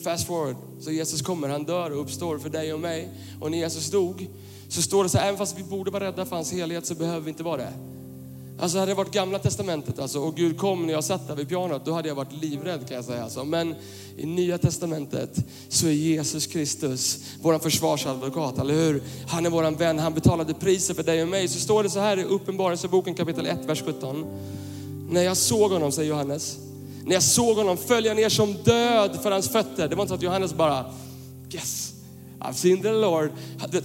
Fast 0.03 0.27
forward, 0.27 0.55
så 0.79 0.91
Jesus 0.91 1.21
kommer, 1.21 1.47
han 1.47 1.63
dör 1.63 1.91
och 1.91 2.01
uppstår 2.01 2.37
för 2.37 2.49
dig 2.49 2.73
och 2.73 2.79
mig. 2.79 3.09
Och 3.41 3.51
när 3.51 3.57
Jesus 3.57 3.91
dog 3.91 4.27
så 4.69 4.81
står 4.81 5.03
det 5.03 5.09
så 5.09 5.17
här, 5.17 5.27
även 5.27 5.37
fast 5.37 5.59
vi 5.59 5.63
borde 5.63 5.91
vara 5.91 6.03
rädda 6.03 6.25
för 6.25 6.35
hans 6.35 6.53
helighet 6.53 6.85
så 6.85 6.95
behöver 6.95 7.19
vi 7.19 7.29
inte 7.29 7.43
vara 7.43 7.57
det. 7.57 7.96
Alltså 8.59 8.77
hade 8.79 8.91
det 8.91 8.95
varit 8.95 9.11
gamla 9.11 9.39
testamentet 9.39 9.99
alltså, 9.99 10.19
och 10.19 10.35
Gud 10.35 10.57
kom 10.57 10.85
när 10.85 10.93
jag 10.93 11.03
satt 11.03 11.27
där 11.27 11.35
vid 11.35 11.49
pianot, 11.49 11.85
då 11.85 11.93
hade 11.93 12.07
jag 12.07 12.15
varit 12.15 12.33
livrädd 12.41 12.87
kan 12.87 12.95
jag 12.95 13.05
säga. 13.05 13.23
Alltså. 13.23 13.45
Men 13.45 13.75
i 14.17 14.25
nya 14.25 14.57
testamentet 14.57 15.37
så 15.69 15.87
är 15.87 15.91
Jesus 15.91 16.47
Kristus 16.47 17.19
vår 17.41 17.59
försvarsadvokat, 17.59 18.59
eller 18.59 18.73
hur? 18.73 19.03
Han 19.27 19.45
är 19.45 19.49
vår 19.49 19.71
vän, 19.71 19.99
han 19.99 20.13
betalade 20.13 20.53
priset 20.53 20.95
för 20.95 21.03
dig 21.03 21.21
och 21.21 21.27
mig. 21.27 21.47
Så 21.47 21.59
står 21.59 21.83
det 21.83 21.89
så 21.89 21.99
här 21.99 22.19
i 22.19 22.23
Uppenbarelseboken 22.23 23.15
kapitel 23.15 23.45
1, 23.45 23.65
vers 23.65 23.83
17. 23.85 24.25
När 25.09 25.21
jag 25.21 25.37
såg 25.37 25.71
honom, 25.71 25.91
säger 25.91 26.09
Johannes, 26.09 26.57
När 27.03 27.13
jag 27.13 27.23
såg 27.23 27.57
honom 27.57 27.77
följa 27.77 28.13
ner 28.13 28.29
som 28.29 28.53
död 28.53 29.19
för 29.23 29.31
hans 29.31 29.49
fötter. 29.49 29.87
Det 29.87 29.95
var 29.95 30.03
inte 30.03 30.09
så 30.09 30.15
att 30.15 30.21
Johannes 30.21 30.53
bara, 30.53 30.85
yes, 31.53 31.93
I've 32.39 32.53
seen 32.53 32.81
the 32.81 32.91
Lord. 32.91 33.31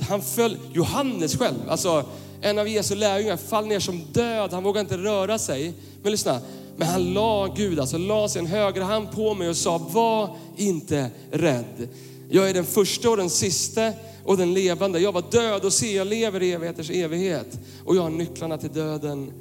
Han 0.08 0.22
föll, 0.22 0.56
Johannes 0.72 1.38
själv, 1.38 1.58
alltså 1.68 2.04
en 2.42 2.58
av 2.58 2.68
Jesu 2.68 2.94
lärjungar, 2.94 3.36
fall 3.36 3.66
ner 3.66 3.80
som 3.80 4.02
död. 4.12 4.52
Han 4.52 4.62
vågade 4.62 4.80
inte 4.80 4.96
röra 4.96 5.38
sig. 5.38 5.74
Men 6.02 6.12
lyssna, 6.12 6.40
men 6.76 6.88
han 6.88 7.14
la 7.14 7.54
Gud, 7.56 7.80
alltså 7.80 7.98
la 7.98 8.28
sin 8.28 8.46
högra 8.46 8.84
hand 8.84 9.10
på 9.10 9.34
mig 9.34 9.48
och 9.48 9.56
sa, 9.56 9.78
var 9.78 10.36
inte 10.56 11.10
rädd. 11.30 11.88
Jag 12.28 12.50
är 12.50 12.54
den 12.54 12.64
första 12.64 13.10
och 13.10 13.16
den 13.16 13.30
sista 13.30 13.92
och 14.24 14.36
den 14.36 14.54
levande. 14.54 15.00
Jag 15.00 15.12
var 15.12 15.24
död 15.30 15.64
och 15.64 15.72
se, 15.72 15.96
jag 15.96 16.06
lever 16.06 16.42
i 16.42 16.52
evigheters 16.52 16.90
evighet. 16.90 17.58
Och 17.84 17.96
jag 17.96 18.02
har 18.02 18.10
nycklarna 18.10 18.58
till 18.58 18.72
döden 18.72 19.32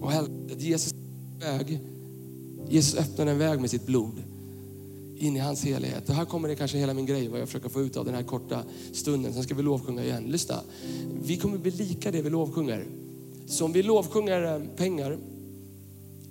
och 0.00 0.12
helvetet. 0.12 0.60
Jesus 0.60 0.92
väg. 1.40 1.80
Jesus 2.68 3.00
öppnade 3.00 3.30
en 3.30 3.38
väg 3.38 3.60
med 3.60 3.70
sitt 3.70 3.86
blod 3.86 4.31
in 5.22 5.36
i 5.36 5.40
hans 5.40 5.64
helighet. 5.64 6.08
Och 6.08 6.14
här 6.14 6.24
kommer 6.24 6.48
det 6.48 6.56
kanske 6.56 6.78
hela 6.78 6.94
min 6.94 7.06
grej, 7.06 7.28
vad 7.28 7.40
jag 7.40 7.48
försöker 7.48 7.68
få 7.68 7.80
ut 7.80 7.96
av 7.96 8.04
den 8.04 8.14
här 8.14 8.22
korta 8.22 8.62
stunden. 8.92 9.32
Sen 9.32 9.42
ska 9.42 9.54
vi 9.54 9.62
lovsjunga 9.62 10.04
igen. 10.04 10.24
Lyssna, 10.24 10.60
vi 11.22 11.36
kommer 11.36 11.58
bli 11.58 11.70
lika 11.70 12.10
det 12.10 12.22
vi 12.22 12.30
lovsjunger. 12.30 12.86
Så 13.46 13.64
om 13.64 13.72
vi 13.72 13.82
lovsjunger 13.82 14.54
eh, 14.54 14.76
pengar, 14.76 15.18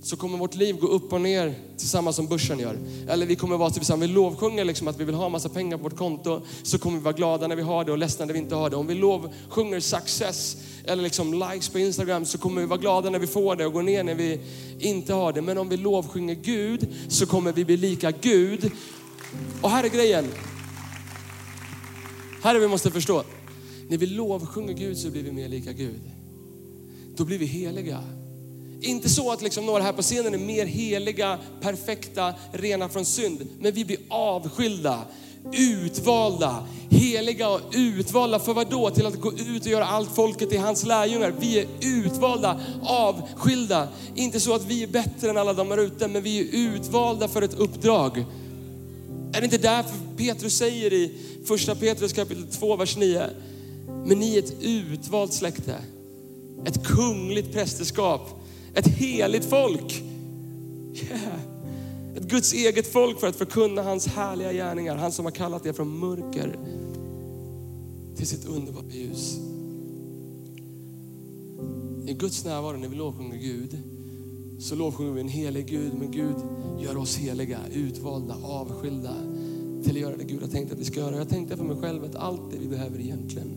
så 0.04 0.18
kommer 0.18 0.38
vårt 0.38 0.56
liv 0.56 0.80
gå 0.80 0.88
upp 0.88 1.14
och 1.14 1.22
ner 1.22 1.54
tillsammans 1.78 2.16
som 2.16 2.28
börsen 2.28 2.60
gör. 2.60 2.78
Eller 3.08 3.26
vi 3.26 3.36
kommer 3.36 3.58
vara 3.58 3.70
typ 3.70 3.78
tillsammans, 3.78 4.10
vi 4.10 4.14
lovsjunger 4.14 4.66
liksom 4.66 4.88
att 4.88 5.00
vi 5.00 5.04
vill 5.04 5.16
ha 5.16 5.30
massa 5.30 5.50
pengar 5.50 5.78
på 5.78 5.84
vårt 5.84 5.98
konto, 5.98 6.42
så 6.64 6.80
kommer 6.80 6.98
vi 6.98 7.04
vara 7.04 7.14
glada 7.14 7.48
när 7.48 7.56
vi 7.56 7.62
har 7.62 7.86
det 7.86 7.92
och 7.92 7.98
ledsna 7.98 8.26
när 8.26 8.34
vi 8.34 8.40
inte 8.40 8.56
har 8.56 8.70
det. 8.70 8.76
Om 8.76 8.88
vi 8.88 8.96
lovsjunger 8.96 9.80
success 9.80 10.58
eller 10.86 11.04
liksom 11.04 11.34
likes 11.34 11.70
på 11.70 11.80
Instagram 11.80 12.26
så 12.26 12.38
kommer 12.38 12.62
vi 12.62 12.68
vara 12.68 12.80
glada 12.80 13.10
när 13.10 13.20
vi 13.20 13.28
får 13.28 13.56
det 13.56 13.66
och 13.66 13.74
gå 13.74 13.82
ner 13.82 14.04
när 14.04 14.16
vi 14.16 14.40
inte 14.80 15.14
har 15.14 15.34
det. 15.34 15.42
Men 15.42 15.58
om 15.58 15.70
vi 15.70 15.78
lovsjunger 15.78 16.36
Gud 16.36 16.88
så 17.10 17.26
kommer 17.26 17.52
vi 17.54 17.66
bli 17.66 17.78
lika 17.78 18.12
Gud. 18.12 18.72
Och 19.62 19.70
här 19.70 19.84
är 19.84 19.90
grejen. 19.90 20.26
Här 22.42 22.50
är 22.50 22.54
det 22.54 22.60
vi 22.60 22.68
måste 22.68 22.92
förstå. 22.92 23.24
När 23.90 23.98
vi 23.98 24.06
lovsjunger 24.06 24.74
Gud 24.74 24.98
så 24.98 25.10
blir 25.10 25.24
vi 25.24 25.32
mer 25.32 25.50
lika 25.50 25.72
Gud. 25.72 26.02
Då 27.16 27.26
blir 27.26 27.38
vi 27.38 27.46
heliga. 27.46 28.04
Inte 28.82 29.10
så 29.10 29.32
att 29.32 29.42
liksom 29.42 29.66
några 29.66 29.84
här 29.84 29.94
på 29.94 30.02
scenen 30.02 30.34
är 30.34 30.38
mer 30.38 30.66
heliga, 30.66 31.40
perfekta, 31.62 32.34
rena 32.52 32.90
från 32.90 33.06
synd. 33.06 33.48
Men 33.60 33.74
vi 33.74 33.86
blir 33.86 33.98
avskilda, 34.10 35.06
utvalda, 35.54 36.68
heliga 36.90 37.50
och 37.50 37.62
utvalda. 37.74 38.40
För 38.40 38.54
vad 38.54 38.70
då? 38.70 38.90
Till 38.90 39.06
att 39.06 39.22
gå 39.22 39.34
ut 39.34 39.66
och 39.66 39.72
göra 39.72 39.86
allt 39.86 40.16
folket 40.16 40.50
till 40.50 40.60
hans 40.60 40.86
lärjungar. 40.86 41.34
Vi 41.40 41.60
är 41.60 41.68
utvalda, 41.82 42.60
avskilda. 42.82 43.88
Inte 44.16 44.40
så 44.40 44.56
att 44.56 44.66
vi 44.66 44.84
är 44.84 44.88
bättre 44.88 45.30
än 45.30 45.38
alla 45.38 45.54
de 45.54 45.72
här 45.72 45.78
ute, 45.78 46.08
men 46.08 46.24
vi 46.24 46.40
är 46.40 46.76
utvalda 46.76 47.28
för 47.28 47.42
ett 47.42 47.54
uppdrag. 47.54 48.26
Är 49.34 49.42
det 49.42 49.46
inte 49.46 49.58
därför 49.58 49.96
Petrus 50.18 50.58
säger 50.58 50.94
i 50.94 51.12
första 51.46 51.76
Petrus 51.76 52.14
kapitel 52.14 52.48
2, 52.48 52.76
vers 52.76 52.98
9. 52.98 53.30
Men 54.06 54.20
ni 54.20 54.36
är 54.36 54.40
ett 54.40 54.54
utvalt 54.62 55.34
släkte, 55.34 55.76
ett 56.66 56.84
kungligt 56.88 57.54
prästerskap, 57.54 58.30
ett 58.76 58.88
heligt 58.88 59.46
folk. 59.46 60.04
Yeah. 60.94 61.51
Ett 62.16 62.24
Guds 62.24 62.54
eget 62.54 62.88
folk 62.88 63.20
för 63.20 63.28
att 63.28 63.36
förkunna 63.36 63.82
hans 63.84 64.08
härliga 64.08 64.54
gärningar. 64.54 64.96
Han 64.96 65.12
som 65.12 65.26
har 65.26 65.32
kallat 65.32 65.66
er 65.66 65.74
från 65.74 66.00
mörker 66.00 66.60
till 68.16 68.28
sitt 68.28 68.46
underbara 68.46 68.86
ljus. 68.90 69.40
I 72.08 72.14
Guds 72.14 72.46
närvaro 72.46 72.78
när 72.78 72.88
vi 72.88 72.96
lovsjunger 72.96 73.38
Gud 73.38 73.78
så 74.60 74.76
lovsjunger 74.76 75.12
vi 75.12 75.22
en 75.22 75.28
helig 75.28 75.68
Gud. 75.68 75.94
Men 76.00 76.12
Gud 76.12 76.36
gör 76.80 76.98
oss 76.98 77.18
heliga, 77.18 77.60
utvalda, 77.74 78.36
avskilda 78.44 79.16
till 79.84 79.92
att 79.92 80.02
göra 80.02 80.18
det 80.18 80.24
Gud 80.24 80.42
har 80.42 80.48
tänkt 80.48 80.72
att 80.72 80.80
vi 80.80 80.86
ska 80.86 81.00
göra. 81.00 81.16
Jag 81.16 81.30
tänkte 81.30 81.58
för 81.58 81.64
mig 81.64 81.78
själv 81.82 82.04
att 82.04 82.16
allt 82.16 82.52
det 82.52 82.58
vi 82.58 82.68
behöver 82.68 83.00
egentligen 83.00 83.50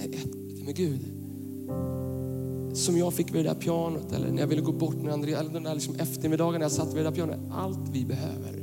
är 0.00 0.08
ett 0.08 0.66
med 0.66 0.76
Gud 0.76 1.00
som 2.72 2.98
jag 2.98 3.14
fick 3.14 3.34
vid 3.34 3.44
det 3.44 3.48
där 3.48 3.60
pianot 3.60 4.12
eller 4.12 4.30
när 4.30 4.40
jag 4.40 4.46
ville 4.46 4.62
gå 4.62 4.72
bort 4.72 4.96
med 4.96 5.12
Andrea, 5.12 5.40
eller 5.40 5.50
den 5.50 5.62
där 5.62 5.74
liksom 5.74 5.94
eftermiddagen 5.94 6.54
när 6.54 6.64
jag 6.64 6.72
satt 6.72 6.88
vid 6.88 6.96
det 6.96 7.02
där 7.02 7.10
pianot. 7.10 7.36
Allt 7.52 7.88
vi 7.92 8.04
behöver 8.04 8.62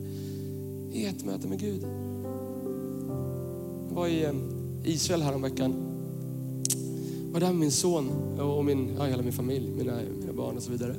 är 0.93 1.09
ett 1.09 1.25
möte 1.25 1.47
med 1.47 1.59
Gud. 1.59 1.83
Jag 3.89 3.95
var 3.95 4.07
i 4.07 4.25
ehm, 4.25 4.59
Israel 4.83 5.21
häromveckan. 5.21 5.75
Jag 7.25 7.33
var 7.33 7.39
där 7.39 7.47
med 7.47 7.55
min 7.55 7.71
son 7.71 8.09
och 8.39 8.65
min, 8.65 8.95
ja, 8.97 9.05
hela 9.05 9.23
min 9.23 9.33
familj, 9.33 9.71
mina, 9.77 9.99
mina 10.19 10.33
barn 10.33 10.57
och 10.57 10.63
så 10.63 10.71
vidare. 10.71 10.95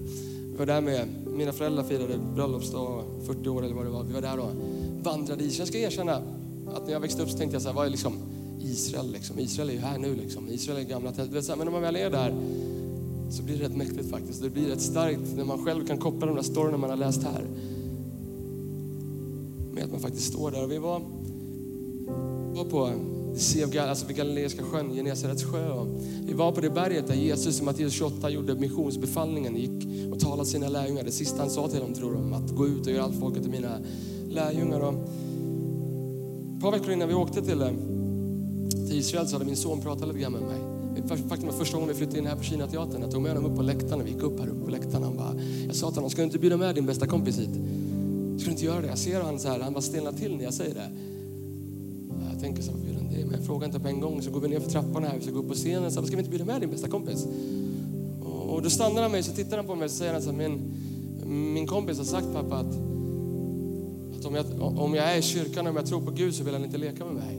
Jag 0.53 0.59
var 0.59 0.67
där 0.67 0.81
med, 0.81 1.09
mina 1.37 1.53
föräldrar 1.53 1.85
firade 1.85 2.19
bröllopsdag, 2.35 3.05
40 3.27 3.49
år 3.49 3.65
eller 3.65 3.75
vad 3.75 3.85
det 3.85 3.91
var. 3.91 4.05
Vi 4.05 4.13
var 4.13 4.21
där 4.21 4.39
och 4.39 4.51
vandrade 5.03 5.45
i 5.45 5.47
Israel. 5.47 5.59
Jag 5.61 5.69
ska 5.69 5.79
erkänna 5.79 6.23
att 6.75 6.87
när 6.87 6.93
jag 6.93 7.01
växte 7.01 7.23
upp 7.23 7.31
så 7.31 7.39
tänkte 7.39 7.55
jag 7.55 7.63
så 7.63 7.69
här, 7.69 7.77
vad 7.77 7.87
är 7.87 7.91
liksom 7.91 8.13
Israel 8.61 9.13
liksom? 9.13 9.39
Israel 9.39 9.69
är 9.69 9.73
ju 9.73 9.79
här 9.79 9.99
nu 9.99 10.15
liksom. 10.15 10.49
Israel 10.49 10.79
är 10.79 10.83
gamla 10.83 11.13
Men 11.17 11.59
när 11.59 11.71
man 11.71 11.83
väl 11.83 11.97
är 11.97 12.11
där 12.11 12.35
så 13.31 13.43
blir 13.43 13.59
det 13.59 13.65
rätt 13.65 13.77
mäktigt 13.77 14.11
faktiskt. 14.11 14.43
Det 14.43 14.51
blir 14.51 14.69
rätt 14.69 14.81
starkt 14.81 15.37
när 15.37 15.45
man 15.45 15.65
själv 15.65 15.87
kan 15.87 15.99
koppla 15.99 16.27
de 16.27 16.37
där 16.37 16.43
storyna 16.43 16.77
man 16.77 16.91
har 16.91 16.97
läst 16.97 17.23
här 17.23 17.45
med 19.73 19.85
att 19.85 19.91
man 19.91 20.01
faktiskt 20.01 20.33
står 20.33 20.51
där. 20.51 20.65
Och 20.65 20.71
vi 20.71 20.79
var, 20.79 21.03
var 22.55 22.65
på 22.65 22.93
alltså 23.89 24.07
vid 24.07 24.17
Galileiska 24.17 24.63
sjön, 24.63 24.95
Genesarets 24.95 25.45
sjö. 25.45 25.71
Och 25.71 25.87
vi 26.27 26.33
var 26.33 26.53
på 26.53 26.61
det 26.61 26.71
berget 26.71 27.07
där 27.07 27.15
Jesus 27.15 27.61
i 27.61 27.65
Matteus 27.65 27.93
28 27.93 28.31
gjorde 28.31 28.55
missionsbefallningen, 28.55 29.57
gick 29.57 30.13
och 30.13 30.21
talade 30.21 30.43
till 30.43 30.53
sina 30.53 30.69
lärjungar. 30.69 31.05
Det 31.05 31.13
sista 31.13 31.41
han 31.41 31.51
sa 31.51 31.69
till 31.69 31.81
dem 31.81 31.95
tror 31.95 32.13
de, 32.13 32.33
att 32.33 32.51
gå 32.51 32.67
ut 32.67 32.87
och 32.87 32.93
göra 32.93 33.05
allt 33.05 33.21
folket 33.21 33.43
till 33.43 33.53
mina 33.53 33.79
lärjungar. 34.29 34.81
Och 34.81 34.95
ett 36.55 36.61
par 36.61 36.73
veckor 36.73 36.93
innan 36.93 37.09
vi 37.09 37.15
åkte 37.15 37.43
till, 37.43 37.63
eh, 37.63 37.69
till 38.89 38.99
Israel 38.99 39.29
så 39.29 39.35
hade 39.35 39.45
min 39.45 39.57
son 39.57 39.81
pratat 39.81 40.09
lite 40.09 40.21
grann 40.21 40.33
med 40.33 40.43
mig. 40.43 40.70
Faktum 41.09 41.47
var 41.47 41.53
första 41.53 41.77
gången 41.77 41.89
vi 41.89 41.95
flyttade 41.95 42.19
in 42.19 42.27
här 42.27 42.37
på 42.37 42.43
Kinateatern. 42.43 43.03
Jag 43.03 43.11
tog 43.11 43.23
med 43.23 43.33
honom 43.37 43.51
upp 43.51 43.57
på 43.57 43.63
läktaren. 43.63 44.05
Vi 44.05 44.11
gick 44.11 44.23
upp 44.23 44.41
här 44.41 44.49
uppe 44.49 44.65
på 44.65 44.71
läktaren. 44.71 45.03
Han 45.03 45.17
bara, 45.17 45.35
jag 45.67 45.77
sa 45.77 45.89
till 45.89 45.97
honom, 45.97 46.11
ska 46.11 46.23
du 46.23 46.27
inte 46.27 46.39
bjuda 46.39 46.57
med 46.57 46.75
din 46.75 46.87
bästa 46.87 47.07
kompis 47.07 47.39
hit? 47.39 47.51
Ska 48.39 48.45
du 48.45 48.51
inte 48.51 48.65
göra 48.65 48.81
det? 48.81 48.89
Jag 48.89 48.99
ser 48.99 49.21
han 49.21 49.39
så 49.39 49.49
här, 49.49 49.61
han 49.61 49.73
bara 49.73 49.83
stelnar 49.83 50.13
till 50.13 50.37
när 50.37 50.45
jag 50.45 50.55
säger 50.55 50.75
det. 50.75 50.91
Jag 52.33 52.41
tänker 52.41 52.63
så, 52.63 52.73
varför 52.73 52.87
det? 52.87 53.25
Men 53.25 53.35
jag 53.35 53.47
frågar 53.47 53.67
inte 53.67 53.81
på 53.81 53.89
en 53.89 54.01
gång. 54.01 54.23
Så 54.23 54.31
går 54.31 54.41
vi 54.41 54.49
ner 54.49 54.61
för 54.61 54.71
trappan 54.71 55.05
här, 55.05 55.17
vi 55.17 55.23
ska 55.23 55.33
gå 55.33 55.39
upp 55.39 55.49
på 55.49 55.55
scenen. 55.55 55.93
Så 55.93 56.03
ska 56.03 56.17
vi 56.17 56.19
inte 56.19 56.31
bjuda 56.31 56.45
med 56.45 56.61
din 56.61 56.71
bästa 56.71 56.89
kompis? 56.89 57.27
Och 58.49 58.63
då 58.63 58.71
stannar 58.71 59.03
han 59.03 59.11
mig, 59.11 59.23
så 59.23 59.33
tittar 59.33 59.57
han 59.57 59.67
på 59.67 59.75
mig 59.75 59.85
och 59.85 59.91
säger 59.91 60.13
han 60.13 60.23
så 60.23 60.31
här, 60.31 60.37
min, 60.37 60.61
min 61.55 61.67
kompis 61.67 61.99
har 61.99 62.05
sagt 62.05 62.33
pappa 62.33 62.57
att, 62.57 62.75
att 64.19 64.25
om, 64.25 64.35
jag, 64.35 64.45
om 64.61 64.95
jag 64.95 65.13
är 65.13 65.19
i 65.19 65.23
kyrkan 65.23 65.67
och 65.67 65.71
om 65.71 65.77
jag 65.77 65.87
tror 65.87 66.01
på 66.01 66.11
Gud 66.11 66.35
så 66.35 66.45
vill 66.45 66.55
han 66.55 66.65
inte 66.65 66.79
leka 66.79 67.05
med 67.05 67.15
mig. 67.15 67.39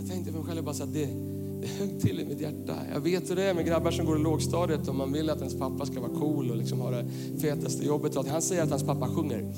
Jag 0.00 0.08
tänkte 0.08 0.32
för 0.32 0.38
mig 0.38 0.48
själv 0.48 0.64
bara 0.64 0.74
så 0.74 0.82
att 0.82 0.94
det 0.94 1.27
högg 1.62 2.00
till 2.00 2.20
i 2.20 2.24
mitt 2.24 2.40
hjärta. 2.40 2.74
Jag 2.92 3.00
vet 3.00 3.30
hur 3.30 3.36
det 3.36 3.42
är 3.42 3.54
med 3.54 3.66
grabbar 3.66 3.90
som 3.90 4.06
går 4.06 4.18
i 4.18 4.22
lågstadiet 4.22 4.88
och 4.88 4.94
man 4.94 5.12
vill 5.12 5.30
att 5.30 5.38
ens 5.38 5.58
pappa 5.58 5.86
ska 5.86 6.00
vara 6.00 6.12
cool 6.18 6.50
och 6.50 6.56
liksom 6.56 6.80
ha 6.80 6.90
det 6.90 7.06
fetaste 7.40 7.86
jobbet. 7.86 8.16
Och 8.16 8.26
han 8.26 8.42
säger 8.42 8.62
att 8.62 8.70
hans 8.70 8.82
pappa 8.82 9.08
sjunger. 9.08 9.52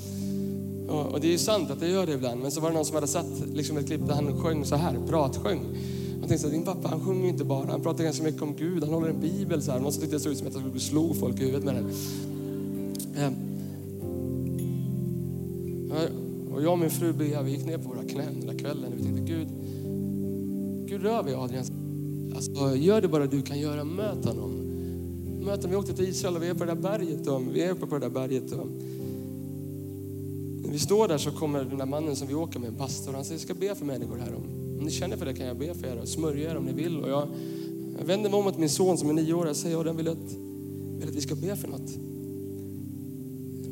Och, 0.89 1.05
och 1.05 1.19
det 1.21 1.27
är 1.27 1.31
ju 1.31 1.37
sant 1.37 1.71
att 1.71 1.79
det 1.79 1.87
gör 1.87 2.05
det 2.05 2.13
ibland. 2.13 2.41
Men 2.41 2.51
så 2.51 2.61
var 2.61 2.69
det 2.69 2.75
någon 2.75 2.85
som 2.85 2.95
hade 2.95 3.07
satt 3.07 3.43
liksom 3.53 3.77
ett 3.77 3.87
klipp 3.87 4.07
där 4.07 4.13
han 4.13 4.41
sjöng 4.41 4.65
så 4.65 4.75
här, 4.75 4.97
pratsjöng. 5.07 5.61
Man 6.19 6.29
tänkte 6.29 6.47
att 6.47 6.53
din 6.53 6.63
pappa 6.63 6.87
han 6.87 7.05
sjunger 7.05 7.29
inte 7.29 7.43
bara, 7.43 7.71
han 7.71 7.81
pratar 7.81 8.03
ganska 8.03 8.23
mycket 8.23 8.41
om 8.41 8.55
Gud. 8.55 8.83
Han 8.83 8.93
håller 8.93 9.09
en 9.09 9.21
bibel 9.21 9.61
så 9.61 9.71
här. 9.71 9.79
Någon 9.79 9.91
som 9.91 10.01
tyckte 10.01 10.15
det 10.15 10.19
såg 10.19 10.31
ut 10.31 10.37
som 10.37 10.47
att 10.47 10.53
han 10.53 10.63
skulle 10.63 10.79
slå 10.79 11.13
folk 11.13 11.39
i 11.39 11.45
huvudet 11.45 11.63
med 11.63 11.75
den. 11.75 11.91
Ehm. 13.17 13.35
Och 16.53 16.61
jag 16.61 16.71
och 16.71 16.79
min 16.79 16.89
fru 16.89 17.13
Bea, 17.13 17.41
vi 17.41 17.51
gick 17.51 17.65
ner 17.65 17.77
på 17.77 17.89
våra 17.89 18.03
knän 18.03 18.39
den 18.39 18.47
där 18.47 18.57
kvällen 18.57 18.93
och 18.93 18.99
vi 18.99 19.03
tänkte 19.03 19.23
Gud, 19.23 19.47
Gud 20.85 21.03
rör 21.03 21.23
vid 21.23 21.35
Adrians 21.35 21.71
Alltså, 22.35 22.75
gör 22.75 23.01
det 23.01 23.07
bara 23.07 23.27
du 23.27 23.41
kan 23.41 23.59
göra. 23.59 23.83
Möt 23.83 24.25
honom. 24.25 24.51
Möt 25.39 25.55
honom. 25.55 25.71
Vi 25.71 25.75
åkte 25.75 25.93
till 25.93 26.09
Israel 26.09 26.35
och 26.35 26.43
vi 26.43 26.47
är 26.47 26.53
på 26.53 26.65
det 26.65 26.73
där 26.73 26.81
berget. 26.81 27.27
Och 27.27 27.41
vi 27.53 27.61
är 27.61 27.71
uppe 27.71 27.85
på 27.85 27.95
det 27.95 28.05
där 28.05 28.09
berget. 28.09 28.51
Och 28.51 28.67
när 30.63 30.71
vi 30.71 30.79
står 30.79 31.07
där 31.07 31.17
så 31.17 31.31
kommer 31.31 31.63
den 31.63 31.77
där 31.77 31.85
mannen 31.85 32.15
som 32.15 32.27
vi 32.27 32.33
åker 32.33 32.59
med, 32.59 32.69
en 32.69 32.75
pastor. 32.75 33.13
Han 33.13 33.23
säger, 33.23 33.35
jag 33.35 33.41
ska 33.41 33.53
be 33.53 33.75
för 33.75 33.85
människor 33.85 34.17
här. 34.17 34.35
Om, 34.35 34.43
ni 34.85 34.91
känner 34.91 35.17
för 35.17 35.25
det 35.25 35.33
kan 35.33 35.45
jag 35.45 35.57
be 35.57 35.73
för 35.73 35.87
er 35.87 35.99
och 36.01 36.07
smörja 36.07 36.51
er 36.51 36.57
om 36.57 36.65
ni 36.65 36.73
vill. 36.73 36.97
Och 36.97 37.09
jag, 37.09 37.27
jag 37.99 38.05
vänder 38.05 38.29
mig 38.29 38.39
om 38.39 38.45
mot 38.45 38.57
min 38.57 38.69
son 38.69 38.97
som 38.97 39.09
är 39.09 39.13
nio 39.13 39.33
år. 39.33 39.47
Jag 39.47 39.55
säger, 39.55 39.77
och 39.77 39.83
den 39.83 39.97
vill 39.97 40.07
att, 40.07 40.31
vill 40.99 41.09
att 41.09 41.15
vi 41.15 41.21
ska 41.21 41.35
be 41.35 41.55
för 41.55 41.67
något. 41.67 41.97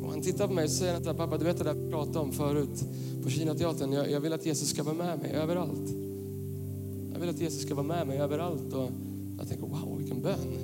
Och 0.02 0.10
han 0.10 0.22
tittar 0.22 0.46
på 0.46 0.52
mig 0.52 0.64
och 0.64 0.70
säger, 0.70 1.14
pappa 1.14 1.38
du 1.38 1.44
vet 1.44 1.58
det 1.58 1.64
där 1.64 1.74
vi 1.74 1.90
pratade 1.90 2.18
om 2.18 2.32
förut 2.32 2.84
på 3.22 3.30
Kinateatern. 3.30 3.92
Jag, 3.92 4.10
jag 4.10 4.20
vill 4.20 4.32
att 4.32 4.46
Jesus 4.46 4.68
ska 4.68 4.82
vara 4.82 4.94
med 4.94 5.18
mig 5.18 5.32
överallt. 5.32 5.99
Jag 7.20 7.26
vill 7.26 7.34
att 7.34 7.40
Jesus 7.40 7.62
ska 7.62 7.74
vara 7.74 7.86
med 7.86 8.06
mig 8.06 8.18
överallt. 8.18 8.72
Och 8.72 8.90
jag 9.38 9.48
tänker, 9.48 9.66
wow, 9.66 9.98
vilken 9.98 10.22
bön. 10.22 10.58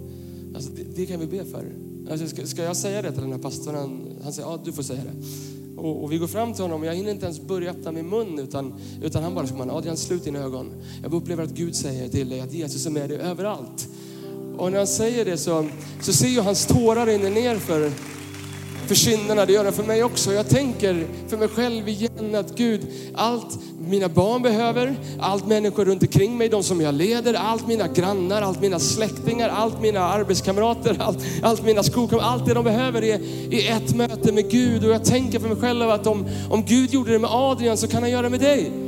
Alltså, 0.55 0.71
det, 0.77 0.83
det 0.97 1.07
kan 1.07 1.21
vi 1.21 1.27
be 1.27 1.45
för. 1.45 1.65
Alltså, 2.11 2.29
ska, 2.29 2.47
ska, 2.47 2.63
jag 2.63 2.77
säga 2.77 3.03
det 3.03 3.13
till 3.13 3.21
den 3.21 3.33
här 3.33 3.39
pastorn? 3.39 3.75
Han, 4.23 4.33
säger, 4.33 4.49
ja 4.49 4.61
du 4.65 4.73
får 4.73 4.83
säga 4.83 5.01
det. 5.05 5.81
Och, 5.81 6.05
och, 6.05 6.13
vi 6.13 6.19
går 6.19 6.27
fram 6.27 6.55
till 6.55 6.63
honom 6.63 6.81
och 6.81 6.87
jag 6.87 6.95
hinner 6.95 7.11
inte 7.11 7.25
ens 7.25 7.41
börja 7.41 7.71
öppna 7.71 7.93
min 7.93 8.09
mun 8.09 8.39
utan, 8.39 8.75
utan 9.03 9.23
han 9.23 9.35
bara, 9.35 9.47
man, 9.57 9.71
Adrian 9.71 9.97
slut 9.97 10.25
dina 10.25 10.39
ögon. 10.39 10.73
Jag 11.03 11.15
upplever 11.15 11.45
att 11.45 11.51
Gud 11.51 11.77
säger 11.77 12.09
till 12.09 12.29
dig 12.29 12.41
att 12.41 12.53
Jesus 12.53 12.87
är 12.87 12.91
med 12.91 13.09
dig 13.09 13.19
överallt. 13.19 13.89
Och 14.57 14.71
när 14.71 14.79
han 14.79 14.87
säger 14.87 15.25
det 15.25 15.37
så, 15.37 15.69
så 16.01 16.13
ser 16.13 16.29
jag 16.29 16.43
hans 16.43 16.67
tårar 16.67 17.07
rinna 17.07 17.29
ner 17.29 17.57
för 17.59 17.93
för 18.87 18.95
synderna, 18.95 19.47
det 19.47 19.53
gör 19.53 19.65
den 19.65 19.73
för 19.73 19.83
mig 19.83 20.05
också. 20.05 20.33
Jag 20.33 20.49
tänker 20.49 21.07
för 21.29 21.37
mig 21.37 21.49
själv 21.49 21.89
igen 21.89 22.35
att 22.35 22.57
Gud, 22.57 22.87
allt 23.15 23.59
mina 23.79 24.09
barn 24.09 24.43
behöver, 24.43 24.97
allt 25.21 25.47
människor 25.47 25.85
runt 25.85 26.03
omkring 26.03 26.39
mig, 26.39 26.49
de 26.49 26.63
som 26.63 26.81
jag 26.81 26.95
leder, 26.95 27.35
allt 27.35 27.69
mina 27.69 27.89
grannar, 27.89 28.43
allt 28.43 28.61
mina 28.61 28.79
släktingar, 28.79 29.49
allt 29.49 29.81
mina 29.81 30.01
arbetskamrater, 30.01 30.97
allt, 31.01 31.19
allt 31.43 31.65
mina 31.65 31.83
skolkamrater, 31.83 32.33
allt 32.33 32.47
det 32.47 32.55
de 32.55 32.65
behöver 32.65 33.05
är, 33.05 33.21
är 33.55 33.77
ett 33.77 33.95
möte 33.95 34.33
med 34.33 34.51
Gud. 34.51 34.85
Och 34.85 34.91
jag 34.91 35.05
tänker 35.05 35.39
för 35.39 35.49
mig 35.49 35.57
själv 35.57 35.91
att 35.91 36.07
om, 36.07 36.27
om 36.51 36.65
Gud 36.65 36.91
gjorde 36.91 37.13
det 37.13 37.19
med 37.19 37.31
Adrian 37.33 37.77
så 37.77 37.89
kan 37.89 38.03
han 38.03 38.11
göra 38.11 38.23
det 38.23 38.31
med 38.31 38.41
dig. 38.41 38.86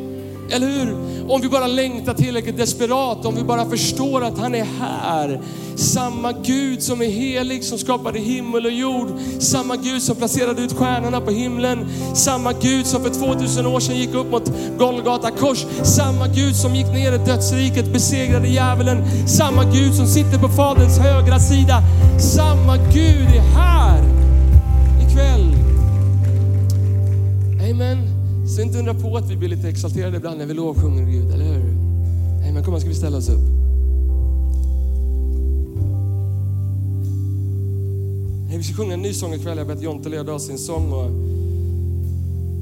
Eller 0.50 0.66
hur? 0.66 0.96
Om 1.28 1.40
vi 1.40 1.48
bara 1.48 1.66
längtar 1.66 2.14
tillräckligt 2.14 2.56
desperat, 2.56 3.26
om 3.26 3.34
vi 3.34 3.42
bara 3.42 3.70
förstår 3.70 4.24
att 4.24 4.38
han 4.38 4.54
är 4.54 4.66
här. 4.80 5.40
Samma 5.76 6.32
Gud 6.32 6.82
som 6.82 7.02
är 7.02 7.06
helig, 7.06 7.64
som 7.64 7.78
skapade 7.78 8.18
himmel 8.18 8.66
och 8.66 8.72
jord. 8.72 9.08
Samma 9.38 9.76
Gud 9.76 10.02
som 10.02 10.16
placerade 10.16 10.62
ut 10.62 10.72
stjärnorna 10.72 11.20
på 11.20 11.30
himlen. 11.30 11.86
Samma 12.14 12.52
Gud 12.52 12.86
som 12.86 13.02
för 13.02 13.10
2000 13.10 13.66
år 13.66 13.80
sedan 13.80 13.96
gick 13.96 14.14
upp 14.14 14.30
mot 14.30 14.52
Golgata 14.78 15.30
kors. 15.30 15.66
Samma 15.82 16.26
Gud 16.26 16.56
som 16.56 16.74
gick 16.74 16.86
ner 16.86 17.12
i 17.12 17.18
dödsriket, 17.18 17.92
besegrade 17.92 18.48
djävulen. 18.48 19.28
Samma 19.28 19.64
Gud 19.64 19.94
som 19.94 20.06
sitter 20.06 20.38
på 20.38 20.48
Faderns 20.48 20.98
högra 20.98 21.38
sida. 21.38 21.82
Samma 22.20 22.76
Gud 22.76 23.28
är 23.34 23.56
här 23.56 24.02
ikväll. 25.02 25.54
Amen. 27.70 28.17
Så 28.48 28.62
inte 28.62 28.78
undra 28.78 28.94
på 28.94 29.16
att 29.16 29.30
vi 29.30 29.36
blir 29.36 29.48
lite 29.48 29.68
exalterade 29.68 30.16
ibland 30.16 30.38
när 30.38 30.46
vi 30.46 30.54
lovsjunger 30.54 31.04
Gud, 31.04 31.32
eller 31.34 31.44
hur? 31.44 31.70
Amen. 32.48 32.64
Kom 32.64 32.72
igen, 32.74 32.80
ska 32.80 32.88
vi 32.88 32.94
ställa 32.94 33.16
oss 33.16 33.28
upp? 33.28 33.40
Vi 38.56 38.64
ska 38.64 38.74
sjunga 38.74 38.94
en 38.94 39.02
ny 39.02 39.12
sång 39.12 39.34
ikväll. 39.34 39.58
Jag 39.58 39.64
har 39.64 39.74
bett 39.74 39.82
Jonte 39.82 40.08
leda 40.08 40.32
oss 40.32 40.46
sin 40.46 40.58
sång. 40.58 40.92
Och 40.92 41.10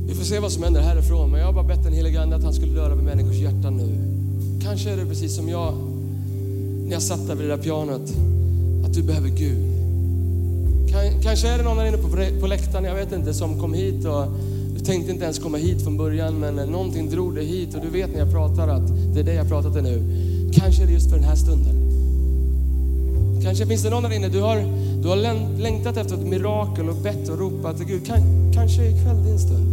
vi 0.08 0.14
får 0.14 0.24
se 0.24 0.38
vad 0.38 0.52
som 0.52 0.62
händer 0.62 0.80
härifrån. 0.80 1.30
Men 1.30 1.40
jag 1.40 1.46
har 1.46 1.52
bara 1.52 1.64
bett 1.64 1.84
den 1.84 1.92
helige 1.92 2.22
Ande 2.22 2.36
att 2.36 2.44
han 2.44 2.54
skulle 2.54 2.80
röra 2.80 2.94
vid 2.94 3.04
människors 3.04 3.36
hjärtan 3.36 3.76
nu. 3.76 3.98
Kanske 4.62 4.90
är 4.90 4.96
det 4.96 5.06
precis 5.06 5.36
som 5.36 5.48
jag, 5.48 5.74
när 6.84 6.92
jag 6.92 7.02
satt 7.02 7.26
där 7.26 7.34
vid 7.34 7.48
det 7.48 7.56
där 7.56 7.62
pianot, 7.62 8.12
att 8.86 8.94
du 8.94 9.02
behöver 9.02 9.28
Gud. 9.28 9.62
Kanske 11.22 11.48
är 11.48 11.58
det 11.58 11.64
någon 11.64 11.76
där 11.76 11.86
inne 11.86 11.96
på, 11.96 12.40
på 12.40 12.46
läktaren, 12.46 12.84
jag 12.84 12.94
vet 12.94 13.12
inte, 13.12 13.34
som 13.34 13.60
kom 13.60 13.74
hit 13.74 14.04
och 14.04 14.24
tänkte 14.86 15.12
inte 15.12 15.24
ens 15.24 15.38
komma 15.38 15.58
hit 15.58 15.82
från 15.82 15.96
början, 15.96 16.34
men 16.40 16.54
någonting 16.54 17.10
drog 17.10 17.34
dig 17.34 17.44
hit 17.44 17.74
och 17.74 17.80
du 17.80 17.90
vet 17.90 18.12
när 18.12 18.18
jag 18.18 18.32
pratar 18.32 18.68
att 18.68 19.14
det 19.14 19.20
är 19.20 19.24
det 19.24 19.34
jag 19.34 19.48
pratat 19.48 19.72
till 19.72 19.82
nu. 19.82 20.02
Kanske 20.52 20.82
är 20.82 20.86
det 20.86 20.92
just 20.92 21.10
för 21.10 21.16
den 21.16 21.24
här 21.24 21.36
stunden. 21.36 21.74
Kanske 23.42 23.66
finns 23.66 23.82
det 23.82 23.90
någon 23.90 24.02
där 24.02 24.12
inne, 24.12 24.28
du 24.28 24.40
har, 24.40 24.56
du 25.02 25.08
har 25.08 25.16
längtat 25.58 25.96
efter 25.96 26.14
ett 26.14 26.26
mirakel 26.26 26.88
och 26.88 26.96
bett 26.96 27.28
och 27.28 27.38
ropat 27.38 27.76
till 27.76 27.86
Gud. 27.86 28.06
Kan, 28.06 28.52
kanske 28.54 28.82
är 28.82 28.88
ikväll 28.88 29.24
din 29.24 29.38
stund. 29.38 29.66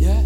Yeah. 0.00 0.24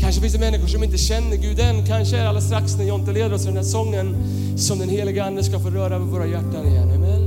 Kanske 0.00 0.20
finns 0.20 0.32
det 0.32 0.40
människor 0.40 0.66
som 0.66 0.84
inte 0.84 0.98
känner 0.98 1.36
Gud 1.36 1.60
än. 1.60 1.86
Kanske 1.86 2.16
är 2.16 2.20
det 2.20 2.28
alldeles 2.28 2.46
strax 2.46 2.76
när 2.78 2.84
Jonte 2.84 3.12
leder 3.12 3.34
oss 3.34 3.42
i 3.42 3.46
den 3.46 3.56
här 3.56 3.64
sången 3.64 4.16
som 4.56 4.78
den 4.78 4.88
heliga 4.88 5.24
Ande 5.24 5.44
ska 5.44 5.60
få 5.60 5.70
röra 5.70 5.94
över 5.94 6.06
våra 6.06 6.26
hjärtan 6.26 6.66
igen. 6.66 6.90
Amen. 6.94 7.22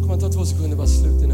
Kom 0.00 0.08
man 0.08 0.20
ta 0.20 0.32
två 0.32 0.44
sekunder, 0.44 0.76
bara 0.76 0.86
sluta 0.86 1.33